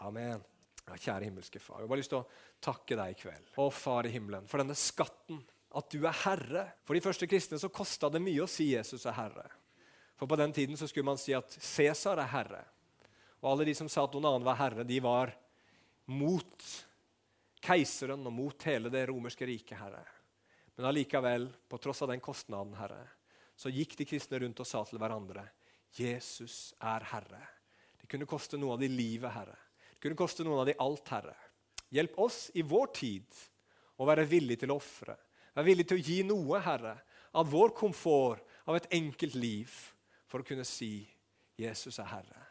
Amen. 0.04 0.42
Ja, 0.86 0.94
kjære 0.94 1.24
himmelske 1.24 1.58
Far, 1.58 1.80
jeg 1.80 1.86
har 1.86 1.88
bare 1.88 1.98
lyst 1.98 2.12
til 2.12 2.20
å 2.20 2.28
takke 2.62 2.96
deg 2.98 3.14
i 3.14 3.20
kveld. 3.20 3.46
Å, 3.58 3.70
Far 3.70 4.06
i 4.06 4.12
himmelen, 4.14 4.46
for 4.46 4.62
denne 4.62 4.76
skatten. 4.78 5.40
At 5.76 5.90
du 5.90 6.06
er 6.06 6.14
herre. 6.24 6.66
For 6.86 6.94
de 6.94 7.02
første 7.02 7.26
kristne 7.26 7.58
så 7.58 7.68
kosta 7.68 8.08
det 8.12 8.22
mye 8.22 8.44
å 8.44 8.50
si 8.50 8.70
Jesus 8.70 9.04
er 9.06 9.16
herre. 9.16 9.48
For 10.16 10.30
på 10.30 10.38
den 10.38 10.52
tiden 10.52 10.78
så 10.78 10.86
skulle 10.88 11.10
man 11.10 11.18
si 11.20 11.34
at 11.36 11.50
Cæsar 11.50 12.20
er 12.22 12.30
herre. 12.32 12.62
Og 13.42 13.50
alle 13.50 13.66
de 13.68 13.74
som 13.74 13.88
sa 13.90 14.06
at 14.06 14.14
noen 14.14 14.30
annen 14.30 14.46
var 14.46 14.60
herre, 14.60 14.86
de 14.86 15.00
var 15.04 15.34
mot 16.06 16.66
keiseren 17.66 18.26
og 18.26 18.32
mot 18.32 18.68
hele 18.68 18.90
det 18.92 19.06
romerske 19.10 19.46
riket, 19.48 19.78
Herre. 19.78 20.04
Men 20.76 20.90
allikevel, 20.90 21.48
på 21.68 21.78
tross 21.78 22.02
av 22.04 22.12
den 22.12 22.22
kostnaden, 22.22 22.74
Herre, 22.78 23.02
så 23.56 23.72
gikk 23.72 23.96
de 23.98 24.06
kristne 24.08 24.40
rundt 24.42 24.60
og 24.60 24.68
sa 24.68 24.82
til 24.84 25.00
hverandre 25.00 25.46
Jesus 25.96 26.74
er 26.84 27.06
Herre. 27.08 27.40
Det 27.96 28.10
kunne 28.12 28.28
koste 28.28 28.58
noe 28.60 28.76
av 28.76 28.82
de 28.82 28.90
livet, 28.92 29.32
Herre. 29.32 29.56
Det 29.94 30.02
kunne 30.04 30.18
koste 30.18 30.44
noen 30.44 30.60
av 30.60 30.68
de 30.68 30.76
alt, 30.82 31.08
Herre. 31.08 31.36
Hjelp 31.94 32.18
oss 32.20 32.40
i 32.54 32.64
vår 32.66 32.92
tid 32.94 33.40
å 33.96 34.06
være 34.06 34.26
villige 34.28 34.64
til 34.64 34.74
å 34.74 34.78
ofre. 34.78 35.16
Være 35.56 35.70
villige 35.70 35.94
til 35.94 36.02
å 36.02 36.04
gi 36.04 36.18
noe, 36.28 36.60
Herre, 36.60 36.98
av 37.32 37.48
vår 37.48 37.72
komfort, 37.78 38.44
av 38.66 38.76
et 38.76 38.90
enkelt 38.98 39.36
liv, 39.38 39.72
for 40.26 40.42
å 40.42 40.46
kunne 40.46 40.66
si 40.68 41.06
Jesus 41.56 42.00
er 42.02 42.10
Herre. 42.10 42.42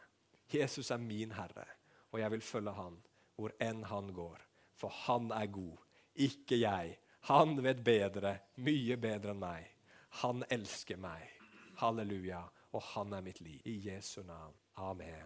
Jesus 0.50 0.90
er 0.90 1.02
min 1.02 1.34
Herre, 1.36 1.66
og 2.10 2.18
jeg 2.18 2.34
vil 2.34 2.42
følge 2.42 2.74
Han 2.74 2.96
hvor 3.36 3.54
enn 3.62 3.84
han 3.88 4.12
går. 4.16 4.42
For 4.76 4.92
han 5.06 5.30
er 5.32 5.48
god, 5.52 5.78
ikke 6.14 6.60
jeg. 6.60 6.98
Han 7.30 7.56
vet 7.64 7.80
bedre, 7.84 8.36
mye 8.62 8.98
bedre 9.00 9.32
enn 9.32 9.40
meg. 9.42 9.72
Han 10.22 10.44
elsker 10.52 11.00
meg. 11.00 11.24
Halleluja. 11.80 12.44
Og 12.76 12.82
han 12.92 13.14
er 13.16 13.24
mitt 13.24 13.40
liv. 13.40 13.60
I 13.64 13.78
Jesu 13.88 14.20
navn. 14.26 14.54
Amen. 14.76 15.24